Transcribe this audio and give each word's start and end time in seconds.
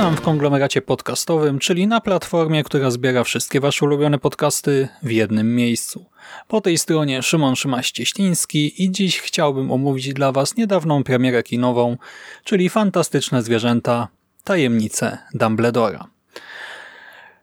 Witam 0.00 0.16
w 0.16 0.20
konglomeracie 0.20 0.82
podcastowym, 0.82 1.58
czyli 1.58 1.86
na 1.86 2.00
platformie, 2.00 2.64
która 2.64 2.90
zbiera 2.90 3.24
wszystkie 3.24 3.60
Wasze 3.60 3.86
ulubione 3.86 4.18
podcasty 4.18 4.88
w 5.02 5.10
jednym 5.10 5.54
miejscu. 5.54 6.06
Po 6.48 6.60
tej 6.60 6.78
stronie 6.78 7.22
Szymon 7.22 7.54
Szymaś-Cieśliński 7.54 8.82
i 8.84 8.90
dziś 8.90 9.20
chciałbym 9.20 9.70
omówić 9.70 10.12
dla 10.12 10.32
Was 10.32 10.56
niedawną 10.56 11.04
premierę 11.04 11.42
kinową, 11.42 11.96
czyli 12.44 12.68
Fantastyczne 12.68 13.42
Zwierzęta– 13.42 14.08
Tajemnice 14.44 15.18
Dumbledora. 15.34 16.06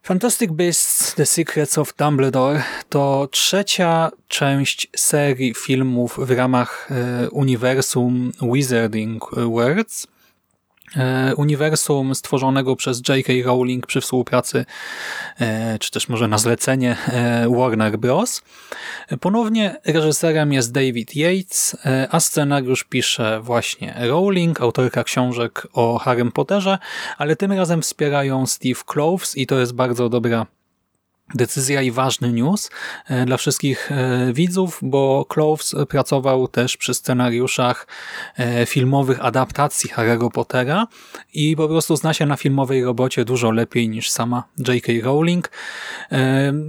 Fantastic 0.03 0.51
Beasts– 0.51 1.15
The 1.15 1.25
Secrets 1.25 1.77
of 1.77 1.93
Dumbledore 1.97 2.63
to 2.89 3.27
trzecia 3.31 4.11
część 4.27 4.87
serii 4.95 5.53
filmów 5.53 6.19
w 6.21 6.31
ramach 6.31 6.89
e, 6.91 7.29
uniwersum 7.29 8.31
Wizarding 8.41 9.23
E, 9.37 9.47
uniwersum 11.37 12.15
stworzonego 12.15 12.75
przez 12.75 13.01
J.K. 13.09 13.33
Rowling 13.45 13.87
przy 13.87 14.01
współpracy, 14.01 14.65
e, 15.39 15.79
czy 15.79 15.91
też 15.91 16.09
może 16.09 16.27
na 16.27 16.37
zlecenie 16.37 16.97
e, 17.07 17.49
Warner 17.57 17.97
Bros. 17.97 18.41
Ponownie 19.21 19.75
reżyserem 19.85 20.53
jest 20.53 20.71
David 20.71 21.15
Yates, 21.15 21.77
a 22.11 22.19
scenariusz 22.19 22.83
pisze 22.83 23.39
właśnie 23.41 23.95
Rowling, 23.99 24.61
autorka 24.61 25.03
książek 25.03 25.67
o 25.73 25.97
Harrym 25.97 26.31
Potterze, 26.31 26.77
ale 27.17 27.35
tym 27.35 27.51
razem 27.51 27.81
wspierają 27.81 28.45
Steve 28.45 28.81
Kloves 28.85 29.37
i 29.37 29.47
to 29.47 29.59
jest 29.59 29.73
bardzo 29.73 30.09
dobra 30.09 30.45
decyzja 31.35 31.81
i 31.81 31.91
ważny 31.91 32.33
news 32.33 32.69
e, 33.07 33.25
dla 33.25 33.37
wszystkich 33.37 33.91
e, 33.91 34.33
widzów, 34.33 34.79
bo 34.81 35.25
Cloves 35.33 35.75
pracował 35.89 36.47
też 36.47 36.77
przy 36.77 36.93
scenariuszach 36.93 37.87
e, 38.37 38.65
filmowych 38.65 39.25
adaptacji 39.25 39.89
Harry'ego 39.89 40.31
Pottera 40.31 40.87
i 41.33 41.55
po 41.55 41.67
prostu 41.67 41.95
zna 41.95 42.13
się 42.13 42.25
na 42.25 42.35
filmowej 42.35 42.83
robocie 42.83 43.25
dużo 43.25 43.51
lepiej 43.51 43.89
niż 43.89 44.09
sama 44.09 44.43
J.K. 44.67 44.93
Rowling. 45.03 45.51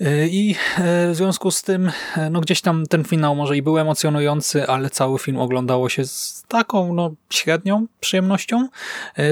E, 0.01 0.27
I 0.27 0.55
e, 0.79 1.11
w 1.11 1.17
związku 1.17 1.51
z 1.51 1.63
tym, 1.63 1.91
e, 2.17 2.31
no 2.31 2.41
gdzieś 2.41 2.61
tam 2.61 2.87
ten 2.87 3.05
finał 3.05 3.37
może 3.37 3.57
i 3.57 3.63
był 3.63 3.79
emocjonujący, 3.79 4.67
ale 4.67 4.91
cały 4.91 5.19
film 5.19 5.39
oglądało 5.39 5.89
się 5.89 6.05
z 6.05 6.45
taką 6.49 6.95
no, 6.95 7.11
średnią 7.31 7.87
przyjemnością. 8.01 8.69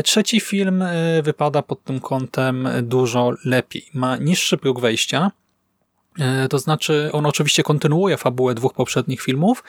Trzeci 0.05 0.41
film 0.41 0.85
wypada 1.23 1.63
pod 1.63 1.85
tym 1.85 2.01
kątem 2.01 2.69
dużo 2.83 3.33
lepiej. 3.45 3.87
Ma 3.95 4.17
niższy 4.17 4.57
próg 4.57 4.81
wejścia, 4.81 5.31
to 6.51 6.59
znaczy, 6.59 7.11
on 7.13 7.27
oczywiście 7.27 7.63
kontynuuje 7.63 8.17
fabułę 8.17 8.55
dwóch 8.55 8.75
poprzednich 8.75 9.21
filmów, 9.21 9.65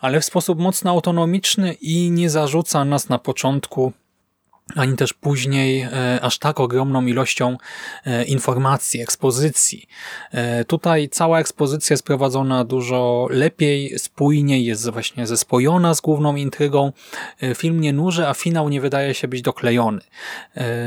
ale 0.00 0.20
w 0.20 0.24
sposób 0.24 0.58
mocno 0.58 0.90
autonomiczny 0.90 1.72
i 1.72 2.10
nie 2.10 2.30
zarzuca 2.30 2.84
nas 2.84 3.08
na 3.08 3.18
początku 3.18 3.92
ani 4.76 4.96
też 4.96 5.12
później 5.12 5.80
e, 5.80 6.20
aż 6.22 6.38
tak 6.38 6.60
ogromną 6.60 7.06
ilością 7.06 7.56
e, 8.04 8.24
informacji, 8.24 9.00
ekspozycji. 9.00 9.86
E, 10.30 10.64
tutaj 10.64 11.08
cała 11.08 11.40
ekspozycja 11.40 11.94
jest 11.94 12.04
prowadzona 12.04 12.64
dużo 12.64 13.26
lepiej, 13.30 13.98
spójniej, 13.98 14.64
jest 14.64 14.90
właśnie 14.90 15.26
zespojona 15.26 15.94
z 15.94 16.00
główną 16.00 16.36
intrygą. 16.36 16.92
Film 17.54 17.80
nie 17.80 17.92
nuży, 17.92 18.28
a 18.28 18.34
finał 18.34 18.68
nie 18.68 18.80
wydaje 18.80 19.14
się 19.14 19.28
być 19.28 19.42
doklejony, 19.42 20.00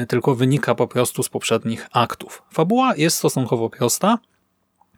tylko 0.08 0.36
wynika 0.36 0.76
po 0.76 0.88
prostu 0.88 1.24
z 1.24 1.30
poprzednich 1.30 1.88
aktów. 1.92 2.44
Fabuła 2.54 2.96
jest 2.96 3.18
stosunkowo 3.18 3.70
prosta, 3.70 4.18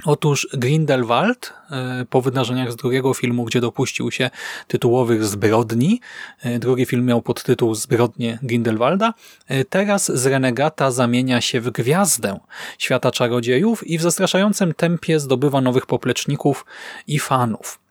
Otóż 0.06 0.48
Grindelwald 0.54 1.54
e, 1.72 2.06
po 2.10 2.22
wydarzeniach 2.22 2.72
z 2.72 2.76
drugiego 2.76 3.14
filmu, 3.14 3.46
gdzie 3.46 3.62
dopuścił 3.62 4.12
się 4.12 4.30
tytułowych 4.68 5.24
zbrodni, 5.26 6.02
e, 6.42 6.60
drugi 6.60 6.86
film 6.86 7.06
miał 7.06 7.22
podtytuł 7.22 7.76
Zbrodnie 7.76 8.40
Grindelwalda, 8.44 9.14
e, 9.48 9.66
teraz 9.66 10.12
z 10.22 10.26
renegata 10.26 10.92
zamienia 10.92 11.42
się 11.42 11.62
w 11.62 11.72
gwiazdę 11.72 12.40
świata 12.78 13.12
czarodziejów 13.12 13.88
i 13.88 13.98
w 13.98 14.02
zastraszającym 14.02 14.74
tempie 14.74 15.20
zdobywa 15.20 15.62
nowych 15.62 15.86
popleczników 15.86 16.66
i 17.08 17.20
fanów. 17.20 17.87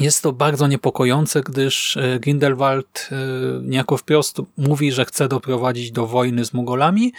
Jest 0.00 0.22
to 0.22 0.32
bardzo 0.32 0.66
niepokojące, 0.66 1.40
gdyż 1.40 1.96
e, 1.96 2.20
Grindelwald 2.20 3.08
e, 3.12 3.16
niejako 3.62 3.96
wprost 3.96 4.36
mówi, 4.56 4.92
że 4.92 5.04
chce 5.04 5.28
doprowadzić 5.28 5.92
do 5.92 6.06
wojny 6.06 6.44
z 6.44 6.52
Mugolami 6.52 7.12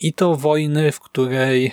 i 0.00 0.12
to 0.12 0.36
wojny, 0.36 0.92
w 0.92 1.00
której 1.00 1.66
e, 1.66 1.72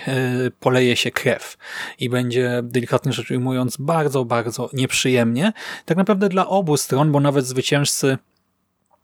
poleje 0.60 0.96
się 0.96 1.10
krew 1.10 1.56
i 1.98 2.10
będzie, 2.10 2.60
delikatnie 2.62 3.12
rzecz 3.12 3.30
ujmując, 3.30 3.76
bardzo, 3.76 4.24
bardzo 4.24 4.70
nieprzyjemnie. 4.72 5.52
Tak 5.84 5.96
naprawdę 5.96 6.28
dla 6.28 6.48
obu 6.48 6.76
stron, 6.76 7.12
bo 7.12 7.20
nawet 7.20 7.46
zwycięzcy, 7.46 8.18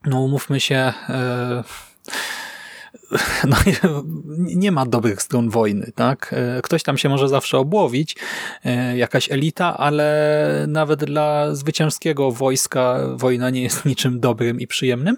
no 0.04 0.20
umówmy 0.20 0.60
się, 0.60 0.92
no, 3.48 3.56
nie 4.38 4.72
ma 4.72 4.86
dobrych 4.86 5.22
stron 5.22 5.50
wojny. 5.50 5.92
tak? 5.94 6.34
E, 6.58 6.62
ktoś 6.62 6.82
tam 6.82 6.98
się 6.98 7.08
może 7.08 7.28
zawsze 7.28 7.58
obłowić, 7.58 8.16
e, 8.64 8.96
jakaś 8.96 9.32
elita, 9.32 9.76
ale 9.78 10.64
nawet 10.68 11.04
dla 11.04 11.54
zwycięskiego 11.54 12.30
wojska 12.30 12.98
wojna 13.14 13.50
nie 13.50 13.62
jest 13.62 13.84
niczym 13.86 14.20
dobrym 14.20 14.60
i 14.60 14.66
przyjemnym. 14.66 15.16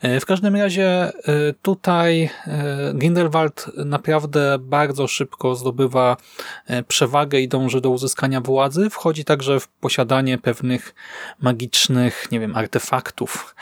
E, 0.00 0.20
w 0.20 0.26
każdym 0.26 0.56
razie 0.56 1.12
tutaj 1.62 2.30
Grindelwald 2.94 3.66
naprawdę 3.76 4.58
bardzo 4.60 5.08
szybko 5.08 5.54
zdobywa 5.54 6.16
przewagę 6.88 7.40
i 7.40 7.48
dąży 7.48 7.80
do 7.80 7.90
uzyskania 7.90 8.40
władzy. 8.40 8.90
Wchodzi 8.90 9.24
także 9.24 9.60
w 9.60 9.68
posiadanie 9.68 10.38
pewnych 10.38 10.94
magicznych, 11.40 12.28
nie 12.32 12.40
wiem, 12.40 12.56
artefaktów. 12.56 13.54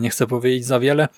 Nie 0.00 0.10
chcę 0.10 0.26
powiedzieć 0.26 0.64
za 0.64 0.80
wiele, 0.80 1.08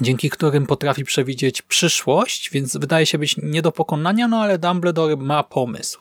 dzięki 0.00 0.30
którym 0.30 0.66
potrafi 0.66 1.04
przewidzieć 1.04 1.62
przyszłość, 1.62 2.50
więc 2.50 2.76
wydaje 2.76 3.06
się 3.06 3.18
być 3.18 3.36
nie 3.36 3.62
do 3.62 3.72
pokonania, 3.72 4.28
no 4.28 4.40
ale 4.40 4.58
Dumbledore 4.58 5.16
ma 5.16 5.42
pomysł. 5.42 6.00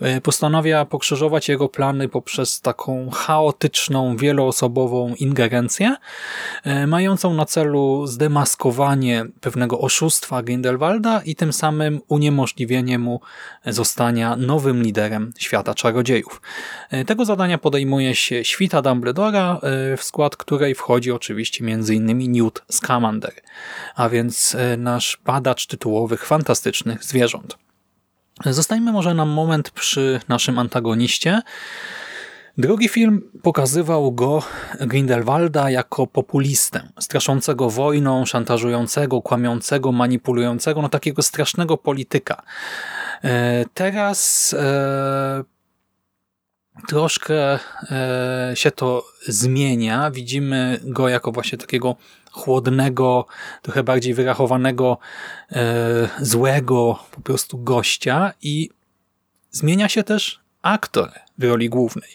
E, 0.00 0.20
postanawia 0.20 0.84
pokrzyżować 0.84 1.48
jego 1.48 1.68
plany 1.68 2.08
poprzez 2.08 2.60
taką 2.60 3.10
chaotyczną, 3.10 4.16
wieloosobową 4.16 5.14
ingerencję, 5.14 5.96
e, 6.64 6.86
mającą 6.86 7.34
na 7.34 7.44
celu 7.46 8.06
zdemaskowanie 8.06 9.26
pewnego 9.40 9.80
oszustwa 9.80 10.42
Grindelwalda 10.42 11.22
i 11.24 11.34
tym 11.34 11.52
samym 11.52 12.00
uniemożliwienie 12.08 12.98
mu 12.98 13.20
zostania 13.66 14.36
nowym 14.36 14.82
liderem 14.82 15.32
świata 15.38 15.74
czarodziejów. 15.74 16.40
E, 16.90 17.04
tego 17.04 17.24
zadania 17.24 17.58
podejmuje 17.58 18.14
się 18.14 18.44
świta 18.44 18.82
Dumbledora, 18.82 19.60
w 19.96 20.02
skład 20.02 20.36
której 20.36 20.74
wchodzi 20.74 21.12
oczywiście 21.12 21.64
m.in. 21.64 22.32
Newt 22.32 22.62
Scamander 22.70 23.27
a 23.94 24.08
więc 24.08 24.54
e, 24.54 24.76
nasz 24.76 25.18
badacz 25.24 25.66
tytułowych 25.66 26.26
fantastycznych 26.26 27.04
zwierząt. 27.04 27.58
Zostańmy 28.46 28.92
może 28.92 29.14
na 29.14 29.24
moment 29.24 29.70
przy 29.70 30.20
naszym 30.28 30.58
antagoniście. 30.58 31.42
Drugi 32.58 32.88
film 32.88 33.30
pokazywał 33.42 34.12
go, 34.12 34.42
Grindelwalda, 34.80 35.70
jako 35.70 36.06
populistę, 36.06 36.88
straszącego 37.00 37.70
wojną, 37.70 38.26
szantażującego, 38.26 39.22
kłamiącego, 39.22 39.92
manipulującego, 39.92 40.82
no 40.82 40.88
takiego 40.88 41.22
strasznego 41.22 41.76
polityka. 41.76 42.42
E, 43.24 43.64
teraz 43.74 44.54
e, 44.58 45.44
troszkę 46.88 47.58
się 48.54 48.70
to 48.70 49.06
zmienia. 49.26 50.10
Widzimy 50.10 50.80
go 50.84 51.08
jako 51.08 51.32
właśnie 51.32 51.58
takiego 51.58 51.96
chłodnego, 52.30 53.26
trochę 53.62 53.82
bardziej 53.82 54.14
wyrachowanego, 54.14 54.98
e, 55.52 56.08
złego 56.20 56.98
po 57.10 57.20
prostu 57.20 57.58
gościa 57.58 58.32
i 58.42 58.70
zmienia 59.50 59.88
się 59.88 60.04
też 60.04 60.40
aktor 60.62 61.10
w 61.38 61.44
roli 61.44 61.68
głównej. 61.68 62.10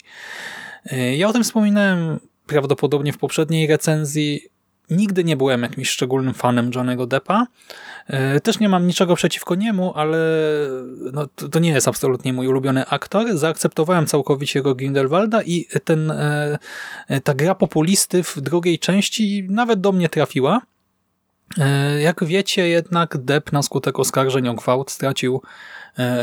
E, 0.86 1.16
ja 1.16 1.28
o 1.28 1.34
tym 1.34 1.44
wspominałem 1.44 2.20
prawdopodobnie 2.48 3.14
w 3.14 3.18
poprzedniej 3.18 3.68
recenzji. 3.68 4.53
Nigdy 4.90 5.24
nie 5.24 5.38
byłem 5.38 5.62
jakimś 5.62 5.90
szczególnym 5.90 6.34
fanem 6.34 6.72
Johnnego 6.76 7.08
Deppa. 7.08 7.48
E, 8.08 8.40
też 8.40 8.60
nie 8.60 8.70
mam 8.70 8.88
niczego 8.88 9.16
przeciwko 9.16 9.56
niemu, 9.56 9.94
ale 9.96 10.18
no, 11.14 11.28
to, 11.36 11.50
to, 11.50 11.60
nie 11.60 11.70
jest 11.70 11.88
absolutnie 11.88 12.34
mój 12.34 12.48
ulubiony 12.48 12.88
aktor. 12.88 13.38
Zaakceptowałem 13.38 14.06
całkowicie 14.06 14.60
jego 14.60 14.76
Grindelwalda 14.76 15.44
i 15.44 15.66
ten, 15.84 16.12
e, 16.12 16.58
ta 17.24 17.34
gra 17.34 17.56
populisty 17.56 18.24
w 18.24 18.42
drugiej 18.42 18.80
części 18.80 19.48
nawet 19.50 19.82
do 19.82 19.92
mnie 19.92 20.10
trafiła. 20.10 20.62
E, 21.58 22.02
jak 22.02 22.24
wiecie, 22.24 22.68
jednak 22.68 23.18
Depp 23.18 23.52
na 23.52 23.62
skutek 23.62 24.00
oskarżeń 24.00 24.48
o 24.48 24.54
gwałt 24.54 24.92
stracił 24.92 25.42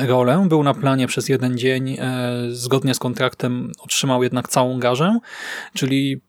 rolę. 0.01 0.47
Był 0.49 0.63
na 0.63 0.75
planie 0.75 1.07
przez 1.07 1.29
jeden 1.29 1.59
dzień. 1.59 1.97
Zgodnie 2.49 2.95
z 2.95 2.99
kontraktem 2.99 3.73
otrzymał 3.81 4.23
jednak 4.23 4.49
całą 4.49 4.79
garzę, 4.79 5.19
czyli 5.75 6.21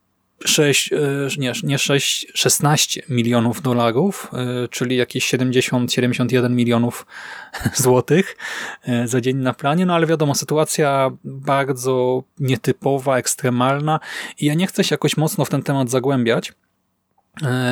6, 0.46 0.94
e, 0.94 0.98
nie, 1.38 1.54
nie 1.64 1.78
6, 1.78 2.28
16 2.34 3.02
milionów 3.10 3.62
dolarów, 3.62 4.32
e, 4.34 4.68
czyli 4.68 4.96
jakieś 4.96 5.34
70-71 5.34 6.50
milionów 6.50 7.06
złotych 7.76 8.38
e, 8.84 9.08
za 9.08 9.22
dzień 9.22 9.38
na 9.38 9.54
planie, 9.54 9.86
no 9.86 9.96
ale 9.96 10.08
wiadomo, 10.08 10.36
sytuacja 10.36 11.12
bardzo 11.24 12.24
nietypowa, 12.40 13.18
ekstremalna 13.18 14.00
i 14.40 14.46
ja 14.46 14.54
nie 14.54 14.68
chcę 14.68 14.84
się 14.84 14.94
jakoś 14.94 15.18
mocno 15.18 15.46
w 15.46 15.50
ten 15.50 15.64
temat 15.64 15.90
zagłębiać, 15.90 16.54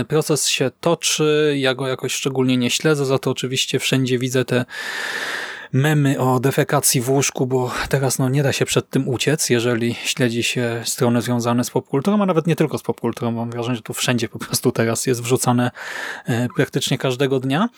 Proces 0.08 0.48
się 0.48 0.72
toczy, 0.82 1.56
ja 1.58 1.76
go 1.76 1.88
jakoś 1.88 2.14
szczególnie 2.14 2.58
nie 2.58 2.70
śledzę, 2.70 3.06
za 3.06 3.20
to 3.20 3.32
oczywiście 3.32 3.80
wszędzie 3.80 4.20
widzę 4.20 4.46
te 4.46 4.66
memy 5.72 6.20
o 6.20 6.40
defekacji 6.40 7.02
w 7.02 7.10
łóżku, 7.10 7.48
bo 7.48 7.72
teraz 7.90 8.20
no, 8.20 8.30
nie 8.30 8.44
da 8.44 8.54
się 8.54 8.66
przed 8.66 8.90
tym 8.90 9.08
uciec, 9.08 9.50
jeżeli 9.50 9.94
śledzi 9.94 10.44
się 10.44 10.82
strony 10.86 11.22
związane 11.22 11.64
z 11.64 11.70
popkulturą, 11.70 12.22
a 12.22 12.26
nawet 12.26 12.48
nie 12.48 12.56
tylko 12.56 12.78
z 12.78 12.82
popkulturą. 12.82 13.32
Mam 13.32 13.52
wrażenie, 13.52 13.76
że 13.76 13.82
tu 13.82 13.94
wszędzie 13.94 14.30
po 14.30 14.40
prostu 14.40 14.72
teraz 14.72 15.06
jest 15.06 15.22
wrzucane 15.22 15.72
e, 16.26 16.48
praktycznie 16.56 16.98
każdego 16.98 17.40
dnia. 17.40 17.70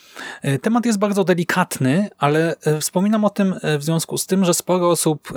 E, 0.41 0.59
temat 0.59 0.85
jest 0.85 0.99
bardzo 0.99 1.23
delikatny, 1.23 2.09
ale 2.17 2.55
e, 2.65 2.79
wspominam 2.79 3.25
o 3.25 3.29
tym 3.29 3.55
w 3.79 3.83
związku 3.83 4.17
z 4.17 4.25
tym, 4.25 4.45
że 4.45 4.53
sporo 4.53 4.89
osób 4.89 5.33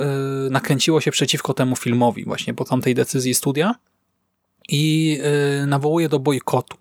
nakręciło 0.49 1.01
się 1.01 1.11
przeciwko 1.11 1.53
temu 1.53 1.75
filmowi 1.75 2.25
właśnie 2.25 2.53
po 2.53 2.65
tamtej 2.65 2.95
decyzji 2.95 3.33
studia 3.33 3.75
i 4.69 5.19
nawołuje 5.67 6.09
do 6.09 6.19
bojkotu. 6.19 6.77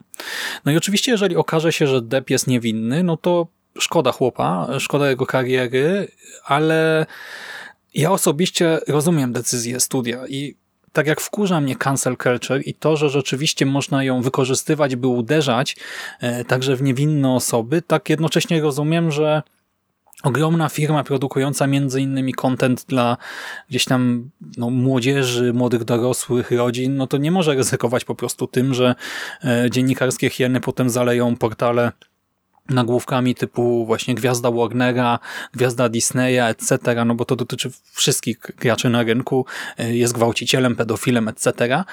No 0.65 0.73
i 0.73 0.77
oczywiście, 0.77 1.13
jeżeli 1.13 1.37
okaże 1.37 1.73
się, 1.73 1.87
że 1.87 2.03
Depp 2.03 2.31
jest 2.31 2.47
niewinny, 2.47 3.03
no 3.03 3.17
to 3.17 3.47
szkoda 3.79 4.13
chłopa, 4.13 4.69
szkoda 4.79 5.11
jego 5.11 5.27
kariery, 5.27 6.09
ale 6.45 7.07
ja 7.95 8.11
osobiście 8.11 8.79
rozumiem 8.89 9.33
decyzję 9.33 9.81
studia 9.81 10.27
i 10.27 10.57
tak 10.93 11.07
jak 11.07 11.21
wkurza 11.21 11.61
mnie 11.61 11.77
cancel 11.77 12.17
culture 12.17 12.63
i 12.65 12.75
to, 12.75 12.97
że 12.97 13.11
rzeczywiście 13.11 13.67
można 13.67 14.05
ją 14.05 14.23
wykorzystywać, 14.23 14.97
by 14.97 15.09
uderzać 15.09 15.77
e, 16.21 16.45
także 16.45 16.77
w 16.77 16.83
niewinne 16.83 17.35
osoby, 17.35 17.83
tak 17.83 18.09
jednocześnie 18.09 18.61
rozumiem, 18.61 19.11
że 19.11 19.43
ogromna 20.23 20.69
firma 20.69 21.05
produkująca 21.05 21.67
między 21.67 22.01
innymi 22.01 22.35
content 22.35 22.85
dla 22.89 23.17
gdzieś 23.69 23.85
tam 23.85 24.31
no, 24.57 24.71
młodzieży, 24.71 25.53
młodych 25.53 25.85
dorosłych, 25.85 26.51
rodzin, 26.51 26.97
no 26.97 27.07
to 27.07 27.17
nie 27.17 27.31
może 27.31 27.55
ryzykować 27.55 28.05
po 28.05 28.15
prostu 28.15 28.47
tym, 28.47 28.75
że 28.75 28.95
e, 29.45 29.71
dziennikarskie 29.71 30.31
hieny 30.31 30.61
potem 30.61 30.91
zaleją 30.91 31.37
portale 31.37 31.93
nagłówkami 32.69 33.35
typu 33.35 33.87
właśnie 33.87 34.15
gwiazda 34.15 34.51
Warnera, 34.51 35.19
gwiazda 35.53 35.89
Disneya, 35.89 36.49
etc., 36.49 36.79
no 37.07 37.15
bo 37.15 37.25
to 37.25 37.37
dotyczy 37.37 37.71
wszystkich 37.93 38.39
graczy 38.39 38.89
na 38.91 39.03
rynku, 39.03 39.47
e, 39.79 39.97
jest 39.97 40.13
gwałcicielem, 40.13 40.77
pedofilem, 40.77 41.29
etc. 41.29 41.85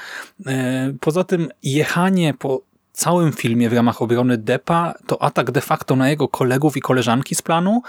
E, 0.46 0.94
poza 1.00 1.24
tym 1.24 1.50
jechanie 1.64 2.34
po 2.34 2.71
całym 3.02 3.32
filmie 3.34 3.70
w 3.70 3.74
ramach 3.74 4.02
obrony 4.02 4.38
Depa 4.38 4.94
to 5.08 5.22
atak 5.22 5.52
de 5.52 5.62
facto 5.62 5.96
na 5.96 6.10
jego 6.10 6.28
kolegów 6.28 6.78
i 6.78 6.82
koleżanki 6.82 7.36
z 7.36 7.42
planu, 7.42 7.82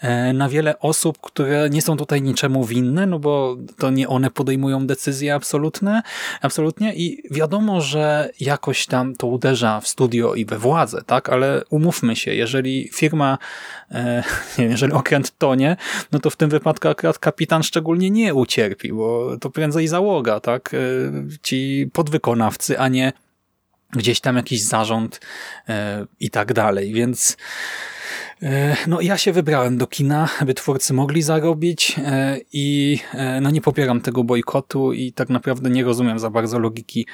e, 0.00 0.32
na 0.32 0.48
wiele 0.48 0.78
osób, 0.78 1.18
które 1.20 1.70
nie 1.70 1.82
są 1.82 1.96
tutaj 1.96 2.22
niczemu 2.22 2.64
winne, 2.64 3.06
no 3.06 3.18
bo 3.18 3.56
to 3.78 3.90
nie 3.90 4.08
one 4.08 4.30
podejmują 4.30 4.86
decyzje 4.86 5.34
absolutne, 5.34 6.02
absolutnie. 6.42 6.94
I 6.94 7.22
wiadomo, 7.30 7.80
że 7.80 8.30
jakoś 8.40 8.86
tam 8.86 9.14
to 9.14 9.26
uderza 9.26 9.80
w 9.80 9.88
studio 9.88 10.34
i 10.34 10.44
we 10.44 10.58
władzę, 10.58 11.02
tak, 11.06 11.28
ale 11.28 11.62
umówmy 11.70 12.16
się, 12.16 12.34
jeżeli 12.34 12.88
firma, 12.92 13.38
e, 13.90 14.22
jeżeli 14.72 14.92
okręt 14.92 15.38
tonie, 15.38 15.76
no 16.12 16.18
to 16.18 16.30
w 16.30 16.36
tym 16.36 16.50
wypadku 16.50 16.88
akurat 16.88 17.18
kapitan 17.18 17.62
szczególnie 17.62 18.10
nie 18.10 18.34
ucierpi, 18.34 18.92
bo 18.92 19.36
to 19.40 19.50
prędzej 19.50 19.88
załoga, 19.88 20.40
tak, 20.40 20.74
e, 20.74 20.78
ci 21.42 21.90
podwykonawcy, 21.92 22.78
a 22.78 22.88
nie 22.88 23.12
gdzieś 23.94 24.20
tam 24.20 24.36
jakiś 24.36 24.62
zarząd 24.62 25.20
e, 25.68 26.06
i 26.20 26.30
tak 26.30 26.52
dalej, 26.52 26.92
więc 26.92 27.36
e, 28.42 28.76
no 28.86 29.00
ja 29.00 29.18
się 29.18 29.32
wybrałem 29.32 29.78
do 29.78 29.86
kina, 29.86 30.28
by 30.46 30.54
twórcy 30.54 30.92
mogli 30.94 31.22
zarobić 31.22 31.96
e, 31.98 32.36
i 32.52 32.98
no 33.40 33.50
nie 33.50 33.60
popieram 33.60 34.00
tego 34.00 34.24
bojkotu 34.24 34.92
i 34.92 35.12
tak 35.12 35.28
naprawdę 35.28 35.70
nie 35.70 35.84
rozumiem 35.84 36.18
za 36.18 36.30
bardzo 36.30 36.58
logiki 36.58 37.06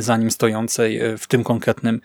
za 0.00 0.16
nim 0.16 0.30
stojącej 0.30 1.00
w 1.18 1.26
tym 1.26 1.44
konkretnym 1.44 2.00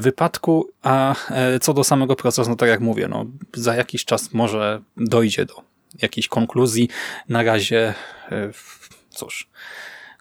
wypadku, 0.00 0.68
a 0.82 1.14
co 1.60 1.74
do 1.74 1.84
samego 1.84 2.16
procesu, 2.16 2.50
no 2.50 2.56
tak 2.56 2.68
jak 2.68 2.80
mówię, 2.80 3.08
no 3.08 3.26
za 3.54 3.74
jakiś 3.74 4.04
czas 4.04 4.32
może 4.32 4.82
dojdzie 4.96 5.46
do 5.46 5.62
jakiejś 6.02 6.28
konkluzji. 6.28 6.88
Na 7.28 7.42
razie 7.42 7.94
cóż, 9.10 9.48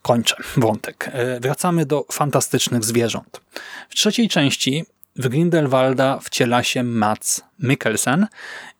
kończę 0.02 0.36
wątek. 0.58 1.10
E, 1.14 1.40
wracamy 1.40 1.86
do 1.86 2.06
fantastycznych 2.12 2.84
zwierząt. 2.84 3.42
W 3.90 3.96
trzeciej 3.96 4.30
części 4.30 4.86
w 5.16 5.28
Grindelwalda 5.28 6.20
wciela 6.20 6.64
się 6.64 6.84
Mats 6.84 7.42
Mikkelsen 7.60 8.28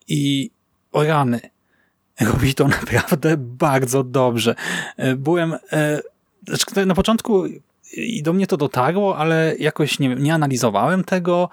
i 0.08 0.52
o 0.92 1.04
rany, 1.04 1.40
robi 2.32 2.54
to 2.54 2.68
naprawdę 2.68 3.38
bardzo 3.38 4.04
dobrze. 4.04 4.56
E, 4.98 5.16
byłem 5.16 5.54
e, 5.72 6.02
znaczy, 6.48 6.86
na 6.86 6.96
początku 6.96 7.46
i 7.94 8.24
do 8.24 8.34
mnie 8.34 8.48
to 8.48 8.58
dotarło, 8.58 9.18
ale 9.18 9.56
jakoś 9.60 10.00
nie, 10.00 10.16
nie 10.16 10.34
analizowałem 10.34 11.04
tego. 11.04 11.50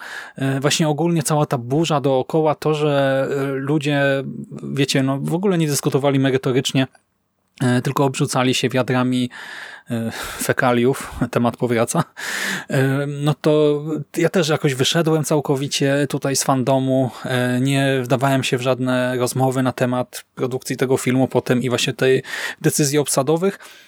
Właśnie 0.61 0.89
ogólnie 0.89 1.23
cała 1.23 1.47
ta 1.47 1.59
burza 1.59 2.01
dookoła, 2.01 2.55
to, 2.55 2.75
że 2.75 3.27
ludzie, 3.55 4.03
wiecie, 4.63 5.03
no 5.03 5.19
w 5.21 5.35
ogóle 5.35 5.59
nie 5.59 5.67
dyskutowali 5.67 6.19
merytorycznie 6.19 6.87
tylko 7.85 8.05
obrzucali 8.05 8.55
się 8.55 8.69
wiadrami 8.69 9.31
e, 9.91 10.11
fekaliów, 10.39 11.13
temat 11.31 11.57
powraca, 11.57 12.05
e, 12.71 13.07
no 13.07 13.35
to 13.35 13.83
ja 14.17 14.29
też 14.29 14.49
jakoś 14.49 14.75
wyszedłem 14.75 15.25
całkowicie 15.25 16.07
tutaj 16.09 16.37
z 16.37 16.45
fandomu, 16.45 17.11
nie 17.61 18.01
wdawałem 18.03 18.45
się 18.45 18.59
w 18.59 18.63
żadne 18.63 19.17
rozmowy 19.17 19.63
na 19.63 19.73
temat 19.73 20.25
produkcji 20.35 20.77
tego 20.77 20.97
filmu 20.97 21.29
potem 21.29 21.63
i 21.63 21.69
właśnie 21.69 21.93
tej 21.93 22.23
decyzji 22.61 22.99
obsadowych, 22.99 23.59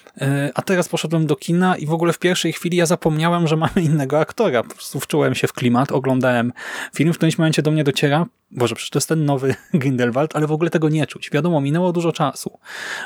a 0.53 0.61
teraz 0.61 0.89
poszedłem 0.89 1.27
do 1.27 1.35
kina 1.35 1.77
i 1.77 1.85
w 1.85 1.93
ogóle 1.93 2.13
w 2.13 2.19
pierwszej 2.19 2.53
chwili 2.53 2.77
ja 2.77 2.85
zapomniałem, 2.85 3.47
że 3.47 3.57
mamy 3.57 3.81
innego 3.81 4.19
aktora. 4.19 4.63
Po 4.63 4.73
prostu 4.73 4.99
wczułem 4.99 5.35
się 5.35 5.47
w 5.47 5.53
klimat, 5.53 5.91
oglądałem 5.91 6.53
film, 6.95 7.13
w 7.13 7.15
którymś 7.15 7.37
momencie 7.37 7.61
do 7.61 7.71
mnie 7.71 7.83
dociera, 7.83 8.25
Boże, 8.51 8.75
przecież 8.75 8.89
to 8.89 8.97
jest 8.97 9.09
ten 9.09 9.25
nowy 9.25 9.55
Grindelwald, 9.73 10.35
ale 10.35 10.47
w 10.47 10.51
ogóle 10.51 10.69
tego 10.69 10.89
nie 10.89 11.07
czuć. 11.07 11.29
Wiadomo, 11.29 11.61
minęło 11.61 11.91
dużo 11.91 12.11
czasu. 12.11 12.59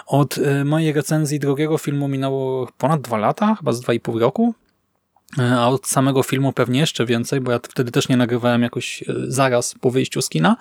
Od 0.08 0.38
e, 0.38 0.66
mojej 0.66 0.94
recenzji 0.94 1.40
drugiego 1.40 1.78
filmu 1.78 2.08
minęło 2.08 2.68
ponad 2.78 3.02
dwa 3.02 3.18
lata, 3.18 3.56
chyba 3.56 3.74
z 3.74 3.82
dwa 3.82 3.94
i 3.94 4.00
pół 4.00 4.20
roku. 4.20 4.54
E, 5.39 5.55
a 5.60 5.67
od 5.67 5.88
samego 5.88 6.24
filmu 6.24 6.53
pewnie 6.53 6.79
jeszcze 6.79 7.05
więcej, 7.05 7.41
bo 7.41 7.51
ja 7.51 7.60
wtedy 7.70 7.91
też 7.91 8.10
nie 8.10 8.17
nagrywałem 8.17 8.62
jakoś 8.62 9.03
e, 9.03 9.05
zaraz 9.27 9.75
po 9.82 9.91
wyjściu 9.91 10.22
z 10.22 10.29
kina. 10.29 10.58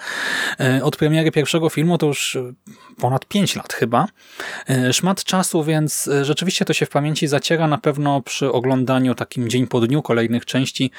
E, 0.61 0.85
od 0.85 0.97
premiery 0.97 1.31
pierwszego 1.31 1.69
filmu 1.69 1.99
to 1.99 2.07
już 2.07 2.39
ponad 3.01 3.27
5 3.27 3.57
lat 3.57 3.73
chyba. 3.73 4.07
Szmat 4.93 5.25
czasu, 5.25 5.65
więc 5.65 6.11
rzeczywiście 6.23 6.65
to 6.65 6.73
się 6.73 6.87
w 6.87 6.91
pamięci 6.91 7.27
zaciera 7.27 7.67
na 7.67 7.79
pewno 7.79 8.23
przy 8.23 8.53
oglądaniu 8.53 9.15
takim 9.15 9.49
dzień 9.49 9.67
po 9.67 9.81
dniu 9.81 10.03
kolejnych 10.03 10.47
części. 10.47 10.91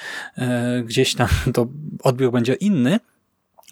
Gdzieś 0.83 1.15
tam 1.15 1.27
to 1.53 1.67
odbiór 2.03 2.31
będzie 2.31 2.53
inny, 2.53 2.99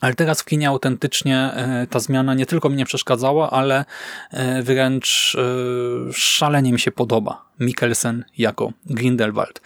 ale 0.01 0.13
teraz 0.13 0.41
w 0.41 0.45
kinie 0.45 0.67
autentycznie 0.67 1.37
e, 1.37 1.87
ta 1.89 1.99
zmiana 1.99 2.33
nie 2.33 2.45
tylko 2.45 2.69
mi 2.69 2.75
nie 2.75 2.85
przeszkadzała, 2.85 3.51
ale 3.51 3.85
e, 4.31 4.63
wręcz 4.63 5.35
e, 5.35 5.43
szalenie 6.13 6.73
mi 6.73 6.79
się 6.79 6.91
podoba 6.91 7.45
Mikkelsen 7.59 8.25
jako 8.37 8.73
Grindelwald. 8.85 9.61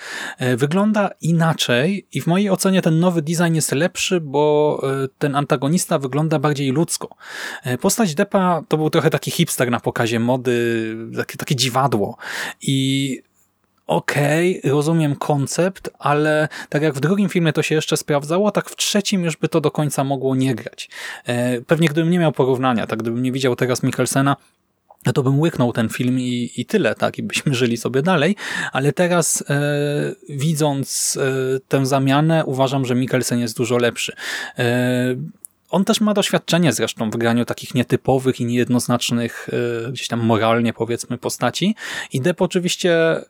Wygląda 0.57 1.09
inaczej 1.21 2.07
i 2.13 2.21
w 2.21 2.27
mojej 2.27 2.49
ocenie 2.49 2.81
ten 2.81 2.99
nowy 2.99 3.21
design 3.21 3.55
jest 3.55 3.71
lepszy, 3.71 4.21
bo 4.21 4.81
ten 5.19 5.35
antagonista 5.35 5.99
wygląda 5.99 6.39
bardziej 6.39 6.71
ludzko. 6.71 7.15
Postać 7.81 8.15
Depa 8.15 8.63
to 8.67 8.77
był 8.77 8.89
trochę 8.89 9.09
taki 9.09 9.31
hipster 9.31 9.71
na 9.71 9.79
pokazie 9.79 10.19
mody, 10.19 10.95
takie, 11.17 11.37
takie 11.37 11.55
dziwadło 11.55 12.17
i 12.61 13.21
okej, 13.87 14.59
okay, 14.59 14.71
rozumiem 14.71 15.15
koncept, 15.15 15.89
ale 15.99 16.47
tak 16.69 16.81
jak 16.81 16.93
w 16.93 16.99
drugim 16.99 17.29
filmie 17.29 17.53
to 17.53 17.63
się 17.63 17.75
jeszcze 17.75 17.97
sprawdzało, 17.97 18.51
tak 18.51 18.69
w 18.69 18.75
trzecim 18.75 19.23
już 19.23 19.37
by 19.37 19.47
to 19.47 19.61
do 19.61 19.71
końca 19.71 20.03
mogło 20.03 20.35
nie 20.35 20.55
grać. 20.55 20.89
E, 21.25 21.61
pewnie 21.61 21.87
gdybym 21.87 22.11
nie 22.11 22.19
miał 22.19 22.31
porównania, 22.31 22.87
tak 22.87 22.99
gdybym 22.99 23.23
nie 23.23 23.31
widział 23.31 23.55
teraz 23.55 23.83
Mikkelsena, 23.83 24.35
no 25.05 25.13
to 25.13 25.23
bym 25.23 25.39
łyknął 25.39 25.73
ten 25.73 25.89
film 25.89 26.19
i, 26.19 26.51
i 26.57 26.65
tyle, 26.65 26.95
tak, 26.95 27.17
i 27.17 27.23
byśmy 27.23 27.55
żyli 27.55 27.77
sobie 27.77 28.01
dalej, 28.01 28.35
ale 28.71 28.93
teraz 28.93 29.43
e, 29.49 29.61
widząc 30.29 31.17
e, 31.21 31.59
tę 31.67 31.85
zamianę, 31.85 32.45
uważam, 32.45 32.85
że 32.85 32.95
Mikkelsen 32.95 33.39
jest 33.39 33.57
dużo 33.57 33.77
lepszy. 33.77 34.13
E, 34.59 35.15
on 35.69 35.85
też 35.85 36.01
ma 36.01 36.13
doświadczenie 36.13 36.73
zresztą 36.73 37.09
w 37.09 37.17
graniu 37.17 37.45
takich 37.45 37.75
nietypowych 37.75 38.39
i 38.39 38.45
niejednoznacznych, 38.45 39.49
e, 39.87 39.91
gdzieś 39.91 40.07
tam 40.07 40.19
moralnie 40.19 40.73
powiedzmy, 40.73 41.17
postaci. 41.17 41.75
I 42.13 42.21
Depp 42.21 42.43
oczywiście 42.43 43.21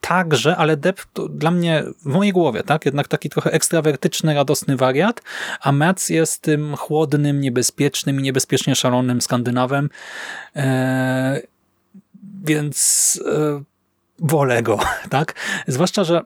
także, 0.00 0.56
ale 0.56 0.76
Depp 0.76 1.02
to 1.12 1.28
dla 1.28 1.50
mnie 1.50 1.84
w 2.02 2.06
mojej 2.06 2.32
głowie, 2.32 2.62
tak? 2.62 2.84
Jednak 2.84 3.08
taki 3.08 3.30
trochę 3.30 3.52
ekstrawertyczny, 3.52 4.34
radosny 4.34 4.76
wariat, 4.76 5.22
a 5.60 5.72
Mats 5.72 6.08
jest 6.08 6.42
tym 6.42 6.76
chłodnym, 6.76 7.40
niebezpiecznym 7.40 8.20
i 8.20 8.22
niebezpiecznie 8.22 8.74
szalonym 8.74 9.20
Skandynawem. 9.20 9.90
E, 10.56 11.40
więc 12.44 13.20
e, 13.26 13.62
wolę 14.18 14.62
go, 14.62 14.78
tak? 15.10 15.34
Zwłaszcza, 15.66 16.04
że 16.04 16.22